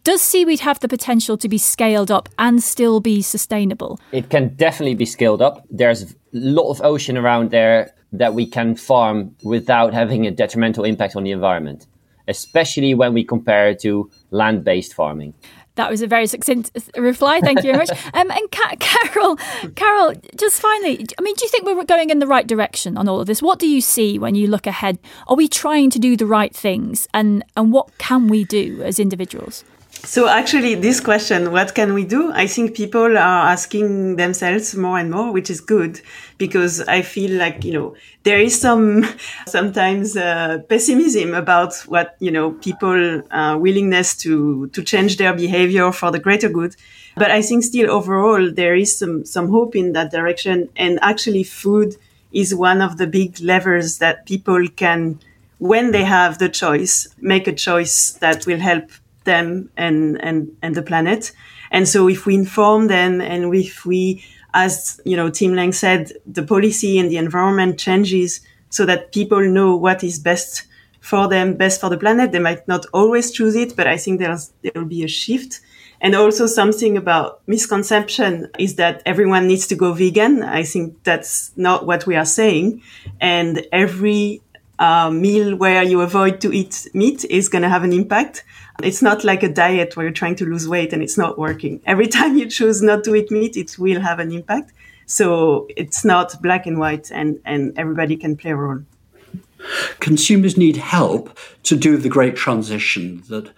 Does 0.03 0.20
seaweed 0.20 0.59
have 0.61 0.81
the 0.81 0.88
potential 0.88 1.37
to 1.37 1.49
be 1.49 1.59
scaled 1.59 2.11
up 2.11 2.29
and 2.37 2.61
still 2.61 2.99
be 2.99 3.23
sustainable? 3.23 4.01
It 4.11 4.31
can 4.31 4.49
definitely 4.57 4.97
be 4.97 5.07
scaled 5.07 5.42
up. 5.42 5.64
There's 5.70 6.03
a 6.03 6.07
lot 6.33 6.70
of 6.70 6.83
ocean 6.83 7.16
around 7.16 7.53
there 7.53 7.94
that 8.12 8.35
we 8.35 8.47
can 8.47 8.75
farm 8.75 9.37
without 9.44 9.94
having 9.94 10.27
a 10.27 10.33
detrimental 10.33 10.83
impact 10.83 11.14
on 11.14 11.23
the 11.23 11.31
environment, 11.31 11.87
especially 12.27 12.94
when 12.94 13.14
we 13.14 13.23
compare 13.23 13.68
it 13.68 13.79
to 13.83 14.11
land 14.33 14.64
based 14.64 14.92
farming. 14.92 15.35
That 15.76 15.90
was 15.90 16.02
a 16.02 16.06
very 16.06 16.26
succinct 16.26 16.70
reply. 16.96 17.40
Thank 17.40 17.64
you 17.64 17.72
very 17.72 17.78
much. 17.78 17.90
Um, 18.14 18.30
and 18.30 18.50
Ka- 18.52 18.76
Carol, 18.78 19.37
Carol, 19.74 20.14
just 20.37 20.60
finally, 20.60 21.04
I 21.18 21.22
mean, 21.22 21.34
do 21.34 21.44
you 21.44 21.48
think 21.48 21.64
we're 21.64 21.82
going 21.84 22.10
in 22.10 22.20
the 22.20 22.26
right 22.28 22.46
direction 22.46 22.96
on 22.96 23.08
all 23.08 23.20
of 23.20 23.26
this? 23.26 23.42
What 23.42 23.58
do 23.58 23.66
you 23.66 23.80
see 23.80 24.18
when 24.18 24.34
you 24.37 24.46
look 24.46 24.66
ahead? 24.68 24.98
Are 25.26 25.34
we 25.34 25.48
trying 25.48 25.90
to 25.90 25.98
do 25.98 26.16
the 26.16 26.26
right 26.26 26.54
things, 26.54 27.08
and 27.12 27.44
and 27.56 27.72
what 27.72 27.96
can 27.98 28.28
we 28.28 28.44
do 28.44 28.82
as 28.84 29.00
individuals? 29.00 29.64
So 30.02 30.28
actually, 30.28 30.74
this 30.74 31.00
question, 31.00 31.50
what 31.50 31.74
can 31.74 31.94
we 31.94 32.04
do? 32.04 32.30
I 32.33 32.46
think 32.46 32.74
people 32.76 33.16
are 33.16 33.48
asking 33.50 34.16
themselves 34.16 34.74
more 34.76 34.98
and 34.98 35.11
more, 35.11 35.33
which 35.33 35.48
is 35.48 35.61
good 35.62 36.00
because 36.37 36.83
I 36.83 37.00
feel 37.00 37.38
like, 37.38 37.64
you 37.64 37.72
know, 37.72 37.96
there 38.22 38.38
is 38.38 38.61
some 38.61 39.04
sometimes 39.46 40.14
uh, 40.16 40.59
pessimism 40.68 41.33
about 41.35 41.74
what, 41.87 42.16
you 42.20 42.30
know, 42.30 42.52
people 42.52 43.22
uh, 43.30 43.57
willingness 43.59 44.14
to, 44.18 44.68
to 44.68 44.83
change 44.83 45.16
their 45.16 45.33
behavior 45.35 45.90
for 45.90 46.11
the 46.11 46.18
greater 46.18 46.50
good. 46.50 46.76
But 47.16 47.30
I 47.30 47.40
think 47.40 47.64
still 47.64 47.90
overall, 47.90 48.52
there 48.52 48.74
is 48.74 48.98
some, 48.98 49.24
some 49.24 49.48
hope 49.48 49.74
in 49.74 49.92
that 49.94 50.11
direction. 50.11 50.68
And 50.76 50.98
actually 51.00 51.44
food 51.44 51.96
is 52.30 52.54
one 52.54 52.83
of 52.83 52.98
the 52.98 53.07
big 53.07 53.40
levers 53.40 53.98
that 53.98 54.26
people 54.26 54.68
can, 54.68 55.18
when 55.59 55.92
they 55.92 56.04
have 56.04 56.38
the 56.38 56.50
choice, 56.50 57.09
make 57.20 57.46
a 57.48 57.52
choice 57.54 58.12
that 58.20 58.44
will 58.46 58.59
help 58.59 58.90
them 59.24 59.70
and, 59.76 60.22
and, 60.22 60.56
and 60.62 60.74
the 60.74 60.82
planet. 60.82 61.32
And 61.70 61.88
so 61.88 62.08
if 62.08 62.26
we 62.26 62.34
inform 62.34 62.87
them 62.87 63.20
and 63.20 63.54
if 63.54 63.84
we, 63.84 64.24
as, 64.52 65.00
you 65.04 65.16
know, 65.16 65.30
Tim 65.30 65.54
Lang 65.54 65.72
said, 65.72 66.12
the 66.26 66.42
policy 66.42 66.98
and 66.98 67.10
the 67.10 67.16
environment 67.16 67.78
changes 67.78 68.40
so 68.70 68.87
that 68.87 69.12
people 69.12 69.40
know 69.40 69.76
what 69.76 70.04
is 70.04 70.18
best 70.18 70.66
for 71.00 71.28
them, 71.28 71.54
best 71.54 71.80
for 71.80 71.90
the 71.90 71.98
planet. 71.98 72.32
They 72.32 72.38
might 72.38 72.66
not 72.66 72.87
always 72.94 73.30
choose 73.30 73.54
it, 73.56 73.76
but 73.76 73.87
I 73.87 73.98
think 73.98 74.20
there's, 74.20 74.52
there 74.62 74.72
will 74.74 74.87
be 74.87 75.04
a 75.04 75.08
shift. 75.08 75.60
And 76.00 76.14
also 76.14 76.46
something 76.46 76.96
about 76.96 77.40
misconception 77.46 78.48
is 78.58 78.76
that 78.76 79.02
everyone 79.04 79.46
needs 79.46 79.66
to 79.68 79.74
go 79.74 79.92
vegan. 79.92 80.42
I 80.42 80.62
think 80.62 81.02
that's 81.02 81.52
not 81.56 81.87
what 81.87 82.06
we 82.06 82.16
are 82.16 82.24
saying. 82.24 82.82
And 83.20 83.66
every 83.70 84.40
uh, 84.78 85.10
meal 85.10 85.56
where 85.56 85.82
you 85.82 86.00
avoid 86.00 86.40
to 86.40 86.52
eat 86.52 86.88
meat 86.94 87.24
is 87.26 87.48
going 87.48 87.62
to 87.62 87.68
have 87.68 87.84
an 87.84 87.92
impact. 87.92 88.44
It's 88.82 89.02
not 89.02 89.24
like 89.24 89.42
a 89.42 89.48
diet 89.48 89.96
where 89.96 90.06
you're 90.06 90.12
trying 90.12 90.37
to 90.37 90.44
lose 90.44 90.68
weight 90.68 90.92
and 90.92 91.02
it's 91.02 91.16
not 91.16 91.38
working. 91.38 91.80
Every 91.87 92.06
time 92.18 92.37
you 92.37 92.48
choose 92.48 92.82
not 92.82 93.04
to 93.04 93.14
eat 93.14 93.30
meat, 93.30 93.56
it 93.56 93.78
will 93.78 94.00
have 94.00 94.18
an 94.18 94.32
impact. 94.32 94.72
So 95.06 95.68
it's 95.76 96.04
not 96.04 96.40
black 96.42 96.66
and 96.66 96.78
white 96.78 97.10
and, 97.10 97.40
and 97.44 97.78
everybody 97.78 98.16
can 98.16 98.37
play 98.37 98.52
a 98.52 98.56
role. 98.56 98.82
Consumers 100.00 100.56
need 100.56 100.76
help 100.76 101.38
to 101.64 101.76
do 101.76 101.96
the 101.96 102.08
great 102.08 102.37
transition 102.37 103.22
that 103.28 103.50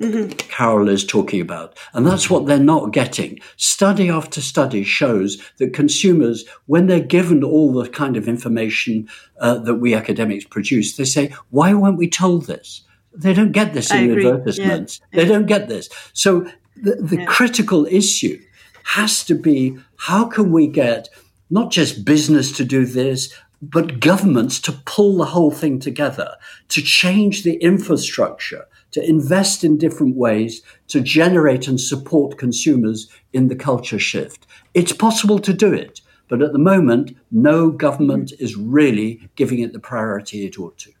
Mm-hmm. 0.00 0.30
Carol 0.48 0.88
is 0.88 1.04
talking 1.04 1.40
about. 1.40 1.76
And 1.92 2.06
that's 2.06 2.30
what 2.30 2.46
they're 2.46 2.58
not 2.58 2.92
getting. 2.92 3.40
Study 3.56 4.08
after 4.08 4.40
study 4.40 4.84
shows 4.84 5.42
that 5.56 5.74
consumers, 5.74 6.46
when 6.66 6.86
they're 6.86 7.00
given 7.00 7.42
all 7.42 7.72
the 7.72 7.88
kind 7.88 8.16
of 8.16 8.28
information 8.28 9.08
uh, 9.40 9.58
that 9.58 9.76
we 9.76 9.94
academics 9.94 10.44
produce, 10.44 10.96
they 10.96 11.04
say, 11.04 11.34
why 11.50 11.74
weren't 11.74 11.98
we 11.98 12.08
told 12.08 12.46
this? 12.46 12.82
They 13.12 13.34
don't 13.34 13.52
get 13.52 13.72
this 13.72 13.90
in 13.90 14.12
advertisements. 14.12 15.00
Yeah. 15.12 15.22
They 15.22 15.28
don't 15.28 15.46
get 15.46 15.68
this. 15.68 15.88
So 16.12 16.48
the, 16.76 16.94
the 16.96 17.16
yeah. 17.18 17.24
critical 17.24 17.86
issue 17.86 18.40
has 18.84 19.24
to 19.24 19.34
be 19.34 19.76
how 19.96 20.26
can 20.26 20.52
we 20.52 20.68
get 20.68 21.08
not 21.50 21.72
just 21.72 22.04
business 22.04 22.52
to 22.52 22.64
do 22.64 22.86
this, 22.86 23.34
but 23.60 24.00
governments 24.00 24.60
to 24.60 24.72
pull 24.84 25.16
the 25.16 25.24
whole 25.24 25.50
thing 25.50 25.80
together, 25.80 26.36
to 26.68 26.82
change 26.82 27.42
the 27.42 27.56
infrastructure, 27.56 28.66
to 28.92 29.08
invest 29.08 29.64
in 29.64 29.78
different 29.78 30.16
ways, 30.16 30.62
to 30.88 31.00
generate 31.00 31.68
and 31.68 31.80
support 31.80 32.38
consumers 32.38 33.08
in 33.32 33.48
the 33.48 33.56
culture 33.56 33.98
shift. 33.98 34.46
It's 34.74 34.92
possible 34.92 35.38
to 35.40 35.52
do 35.52 35.72
it, 35.72 36.00
but 36.28 36.42
at 36.42 36.52
the 36.52 36.58
moment, 36.58 37.16
no 37.30 37.70
government 37.70 38.32
is 38.38 38.56
really 38.56 39.28
giving 39.36 39.60
it 39.60 39.72
the 39.72 39.80
priority 39.80 40.46
it 40.46 40.58
ought 40.58 40.78
to. 40.78 40.92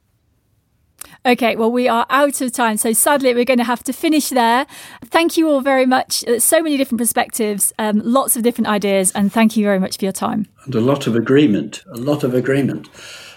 Okay, 1.24 1.56
well, 1.56 1.70
we 1.70 1.88
are 1.88 2.06
out 2.10 2.40
of 2.40 2.52
time. 2.52 2.76
So 2.76 2.92
sadly, 2.92 3.34
we're 3.34 3.44
going 3.44 3.58
to 3.58 3.64
have 3.64 3.82
to 3.84 3.92
finish 3.92 4.28
there. 4.28 4.66
Thank 5.04 5.36
you 5.36 5.48
all 5.48 5.60
very 5.60 5.86
much. 5.86 6.24
Uh, 6.26 6.38
so 6.38 6.62
many 6.62 6.76
different 6.76 6.98
perspectives, 6.98 7.72
um, 7.78 8.00
lots 8.04 8.36
of 8.36 8.42
different 8.42 8.68
ideas, 8.68 9.10
and 9.12 9.32
thank 9.32 9.56
you 9.56 9.64
very 9.64 9.78
much 9.78 9.98
for 9.98 10.04
your 10.04 10.12
time. 10.12 10.46
And 10.64 10.74
a 10.74 10.80
lot 10.80 11.06
of 11.06 11.16
agreement, 11.16 11.82
a 11.92 11.98
lot 11.98 12.24
of 12.24 12.34
agreement. 12.34 12.88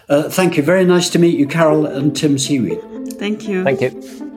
Uh, 0.09 0.29
thank 0.29 0.57
you. 0.57 0.63
Very 0.63 0.85
nice 0.85 1.09
to 1.11 1.19
meet 1.19 1.37
you, 1.37 1.47
Carol 1.47 1.85
and 1.85 2.15
Tim 2.15 2.37
Seaweed. 2.37 2.81
Thank 3.13 3.47
you. 3.47 3.63
Thank 3.63 3.81
you. 3.81 4.30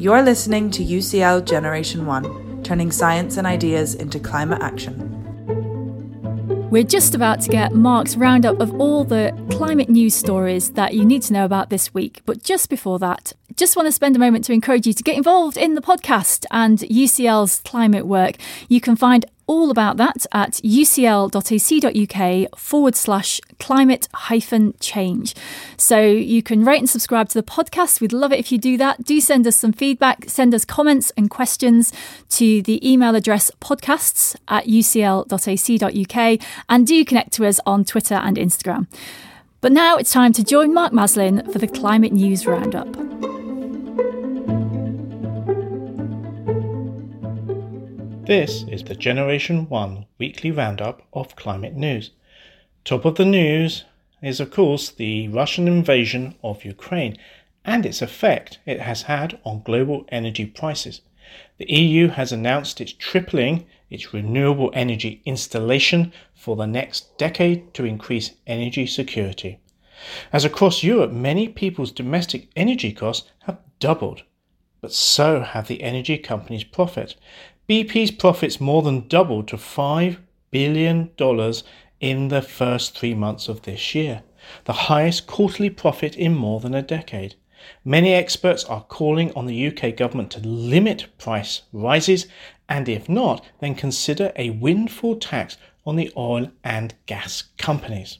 You're 0.00 0.22
listening 0.22 0.70
to 0.70 0.82
UCL 0.82 1.44
Generation 1.44 2.06
1, 2.06 2.62
turning 2.62 2.90
science 2.90 3.36
and 3.36 3.46
ideas 3.46 3.94
into 3.94 4.18
climate 4.18 4.62
action. 4.62 4.96
We're 6.70 6.84
just 6.84 7.14
about 7.14 7.42
to 7.42 7.50
get 7.50 7.74
Mark's 7.74 8.16
roundup 8.16 8.60
of 8.60 8.72
all 8.80 9.04
the 9.04 9.38
climate 9.50 9.90
news 9.90 10.14
stories 10.14 10.70
that 10.70 10.94
you 10.94 11.04
need 11.04 11.20
to 11.24 11.34
know 11.34 11.44
about 11.44 11.68
this 11.68 11.92
week. 11.92 12.22
But 12.24 12.42
just 12.42 12.70
before 12.70 12.98
that, 13.00 13.34
just 13.56 13.76
want 13.76 13.88
to 13.88 13.92
spend 13.92 14.16
a 14.16 14.18
moment 14.18 14.46
to 14.46 14.54
encourage 14.54 14.86
you 14.86 14.94
to 14.94 15.02
get 15.02 15.18
involved 15.18 15.58
in 15.58 15.74
the 15.74 15.82
podcast 15.82 16.46
and 16.50 16.78
UCL's 16.78 17.60
climate 17.66 18.06
work. 18.06 18.36
You 18.70 18.80
can 18.80 18.96
find 18.96 19.26
all 19.50 19.72
about 19.72 19.96
that 19.96 20.26
at 20.30 20.52
ucl.ac.uk 20.62 22.58
forward 22.58 22.94
slash 22.94 23.40
climate 23.58 24.08
hyphen 24.14 24.74
change. 24.78 25.34
So 25.76 26.00
you 26.00 26.40
can 26.40 26.64
rate 26.64 26.78
and 26.78 26.88
subscribe 26.88 27.28
to 27.30 27.38
the 27.38 27.42
podcast. 27.42 28.00
We'd 28.00 28.12
love 28.12 28.32
it 28.32 28.38
if 28.38 28.52
you 28.52 28.58
do 28.58 28.76
that. 28.76 29.02
Do 29.02 29.20
send 29.20 29.48
us 29.48 29.56
some 29.56 29.72
feedback, 29.72 30.30
send 30.30 30.54
us 30.54 30.64
comments 30.64 31.10
and 31.16 31.28
questions 31.28 31.92
to 32.30 32.62
the 32.62 32.78
email 32.88 33.16
address 33.16 33.50
podcasts 33.60 34.36
at 34.46 34.66
ucl.ac.uk 34.66 36.40
and 36.68 36.86
do 36.86 37.04
connect 37.04 37.32
to 37.32 37.44
us 37.44 37.58
on 37.66 37.84
Twitter 37.84 38.14
and 38.14 38.36
Instagram. 38.36 38.86
But 39.60 39.72
now 39.72 39.96
it's 39.96 40.12
time 40.12 40.32
to 40.34 40.44
join 40.44 40.72
Mark 40.72 40.92
Maslin 40.92 41.52
for 41.52 41.58
the 41.58 41.66
Climate 41.66 42.12
News 42.12 42.46
Roundup. 42.46 43.29
This 48.30 48.62
is 48.70 48.84
the 48.84 48.94
Generation 48.94 49.68
1 49.68 50.06
weekly 50.18 50.52
roundup 50.52 51.02
of 51.12 51.34
climate 51.34 51.74
news. 51.74 52.12
Top 52.84 53.04
of 53.04 53.16
the 53.16 53.24
news 53.24 53.86
is, 54.22 54.38
of 54.38 54.52
course, 54.52 54.88
the 54.88 55.26
Russian 55.26 55.66
invasion 55.66 56.36
of 56.40 56.64
Ukraine 56.64 57.18
and 57.64 57.84
its 57.84 58.00
effect 58.00 58.60
it 58.66 58.82
has 58.82 59.02
had 59.02 59.40
on 59.44 59.62
global 59.64 60.04
energy 60.10 60.46
prices. 60.46 61.00
The 61.58 61.68
EU 61.72 62.06
has 62.06 62.30
announced 62.30 62.80
it's 62.80 62.92
tripling 62.92 63.66
its 63.90 64.14
renewable 64.14 64.70
energy 64.74 65.22
installation 65.24 66.12
for 66.32 66.54
the 66.54 66.68
next 66.68 67.18
decade 67.18 67.74
to 67.74 67.84
increase 67.84 68.30
energy 68.46 68.86
security. 68.86 69.58
As 70.32 70.44
across 70.44 70.84
Europe, 70.84 71.10
many 71.10 71.48
people's 71.48 71.90
domestic 71.90 72.46
energy 72.54 72.92
costs 72.92 73.28
have 73.40 73.58
doubled, 73.80 74.22
but 74.80 74.92
so 74.92 75.40
have 75.40 75.66
the 75.66 75.82
energy 75.82 76.16
companies' 76.16 76.62
profit. 76.62 77.16
BP's 77.70 78.10
profits 78.10 78.60
more 78.60 78.82
than 78.82 79.06
doubled 79.06 79.46
to 79.46 79.56
$5 79.56 80.16
billion 80.50 81.10
in 82.00 82.26
the 82.26 82.42
first 82.42 82.98
three 82.98 83.14
months 83.14 83.48
of 83.48 83.62
this 83.62 83.94
year, 83.94 84.24
the 84.64 84.72
highest 84.72 85.28
quarterly 85.28 85.70
profit 85.70 86.16
in 86.16 86.34
more 86.34 86.58
than 86.58 86.74
a 86.74 86.82
decade. 86.82 87.36
Many 87.84 88.12
experts 88.12 88.64
are 88.64 88.82
calling 88.82 89.32
on 89.34 89.46
the 89.46 89.68
UK 89.68 89.94
government 89.96 90.32
to 90.32 90.40
limit 90.40 91.16
price 91.16 91.62
rises 91.72 92.26
and 92.68 92.88
if 92.88 93.08
not, 93.08 93.46
then 93.60 93.76
consider 93.76 94.32
a 94.34 94.50
windfall 94.50 95.14
tax 95.14 95.56
on 95.86 95.94
the 95.94 96.12
oil 96.16 96.50
and 96.64 96.96
gas 97.06 97.44
companies. 97.56 98.18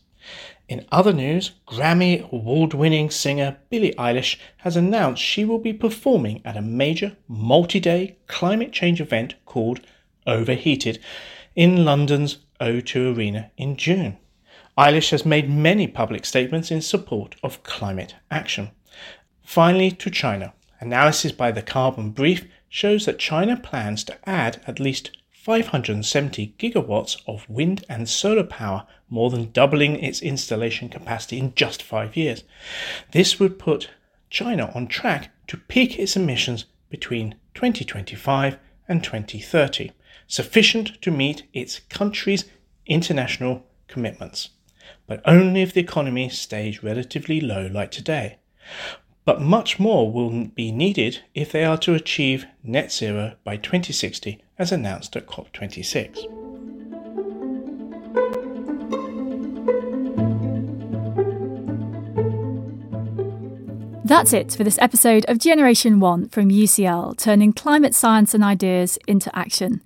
In 0.71 0.87
other 0.93 1.13
news, 1.13 1.51
Grammy 1.67 2.31
award 2.31 2.75
winning 2.75 3.11
singer 3.11 3.57
Billie 3.71 3.93
Eilish 3.99 4.37
has 4.59 4.77
announced 4.77 5.21
she 5.21 5.45
will 5.45 5.59
be 5.59 5.73
performing 5.73 6.41
at 6.45 6.57
a 6.57 6.63
major 6.63 7.17
multi 7.27 7.81
day 7.81 8.19
climate 8.29 8.73
change 8.73 9.01
event 9.01 9.35
called 9.47 9.81
Overheated 10.29 11.01
in 11.57 11.85
London's 11.85 12.39
O2 12.61 13.17
Arena 13.17 13.51
in 13.57 13.77
June. 13.77 14.17
Eilish 14.79 15.11
has 15.11 15.27
made 15.27 15.51
many 15.51 15.89
public 15.89 16.25
statements 16.25 16.71
in 16.71 16.81
support 16.81 17.35
of 17.43 17.65
climate 17.65 18.15
action. 18.31 18.71
Finally, 19.43 19.91
to 19.91 20.09
China. 20.09 20.53
Analysis 20.79 21.33
by 21.33 21.51
the 21.51 21.63
Carbon 21.63 22.11
Brief 22.11 22.47
shows 22.69 23.07
that 23.07 23.19
China 23.19 23.57
plans 23.57 24.05
to 24.05 24.17
add 24.25 24.63
at 24.69 24.79
least 24.79 25.11
570 25.43 26.55
gigawatts 26.59 27.17
of 27.27 27.49
wind 27.49 27.83
and 27.89 28.07
solar 28.07 28.45
power, 28.45 28.87
more 29.09 29.31
than 29.31 29.51
doubling 29.53 29.97
its 29.97 30.21
installation 30.21 30.91
capacity 30.91 31.39
in 31.39 31.55
just 31.55 31.83
five 31.83 32.15
years. 32.15 32.45
This 33.13 33.41
would 33.41 33.59
put 33.59 33.89
China 34.29 34.71
on 34.75 34.87
track 34.87 35.31
to 35.47 35.57
peak 35.57 35.99
its 35.99 36.15
emissions 36.15 36.67
between 36.91 37.37
2025 37.55 38.59
and 38.87 39.03
2030, 39.03 39.93
sufficient 40.27 41.01
to 41.01 41.11
meet 41.11 41.45
its 41.55 41.81
country's 41.89 42.45
international 42.85 43.67
commitments, 43.89 44.51
but 45.07 45.23
only 45.25 45.63
if 45.63 45.73
the 45.73 45.81
economy 45.81 46.29
stays 46.29 46.83
relatively 46.83 47.41
low 47.41 47.67
like 47.67 47.91
today. 47.91 48.39
But 49.25 49.41
much 49.41 49.79
more 49.79 50.11
will 50.11 50.47
be 50.47 50.73
needed 50.73 51.21
if 51.35 51.53
they 51.53 51.65
are 51.65 51.79
to 51.79 51.95
achieve 51.95 52.47
net 52.65 52.91
zero 52.91 53.35
by 53.45 53.57
2060 53.57 54.41
as 54.59 54.73
announced 54.73 55.15
at 55.17 55.27
COP26. 55.27 56.40
That's 64.11 64.33
it 64.33 64.57
for 64.57 64.65
this 64.65 64.77
episode 64.81 65.25
of 65.29 65.39
Generation 65.39 66.01
One 66.01 66.29
from 66.31 66.49
UCL, 66.49 67.17
turning 67.17 67.53
climate 67.53 67.95
science 67.95 68.35
and 68.35 68.43
ideas 68.43 68.99
into 69.07 69.31
action. 69.39 69.83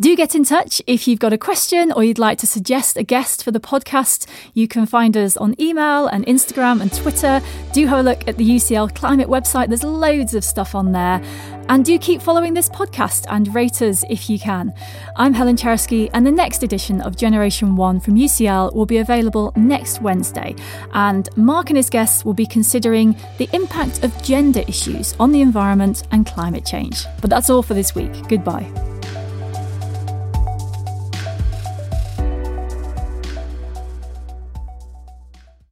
Do 0.00 0.16
get 0.16 0.34
in 0.34 0.44
touch 0.44 0.80
if 0.86 1.06
you've 1.06 1.18
got 1.18 1.34
a 1.34 1.38
question 1.38 1.92
or 1.92 2.02
you'd 2.02 2.18
like 2.18 2.38
to 2.38 2.46
suggest 2.46 2.96
a 2.96 3.02
guest 3.02 3.44
for 3.44 3.50
the 3.50 3.60
podcast. 3.60 4.26
You 4.54 4.66
can 4.66 4.86
find 4.86 5.14
us 5.14 5.36
on 5.36 5.60
email 5.60 6.06
and 6.06 6.24
Instagram 6.24 6.80
and 6.80 6.90
Twitter. 6.90 7.42
Do 7.74 7.86
have 7.86 7.98
a 7.98 8.02
look 8.02 8.26
at 8.26 8.38
the 8.38 8.48
UCL 8.48 8.94
climate 8.94 9.28
website, 9.28 9.68
there's 9.68 9.84
loads 9.84 10.32
of 10.32 10.42
stuff 10.42 10.74
on 10.74 10.92
there. 10.92 11.22
And 11.68 11.84
do 11.84 11.98
keep 11.98 12.22
following 12.22 12.54
this 12.54 12.68
podcast 12.68 13.26
and 13.28 13.52
rate 13.54 13.82
us 13.82 14.04
if 14.08 14.30
you 14.30 14.38
can. 14.38 14.72
I'm 15.16 15.34
Helen 15.34 15.56
Czerski, 15.56 16.10
and 16.14 16.26
the 16.26 16.30
next 16.32 16.62
edition 16.62 17.00
of 17.00 17.16
Generation 17.16 17.74
One 17.74 17.98
from 17.98 18.14
UCL 18.14 18.74
will 18.74 18.86
be 18.86 18.98
available 18.98 19.52
next 19.56 20.00
Wednesday. 20.00 20.54
And 20.92 21.28
Mark 21.36 21.70
and 21.70 21.76
his 21.76 21.90
guests 21.90 22.24
will 22.24 22.34
be 22.34 22.46
considering 22.46 23.16
the 23.38 23.48
impact 23.52 24.04
of 24.04 24.22
gender 24.22 24.62
issues 24.68 25.14
on 25.18 25.32
the 25.32 25.40
environment 25.40 26.04
and 26.12 26.24
climate 26.24 26.64
change. 26.64 27.04
But 27.20 27.30
that's 27.30 27.50
all 27.50 27.62
for 27.62 27.74
this 27.74 27.94
week. 27.94 28.12
Goodbye. 28.28 28.95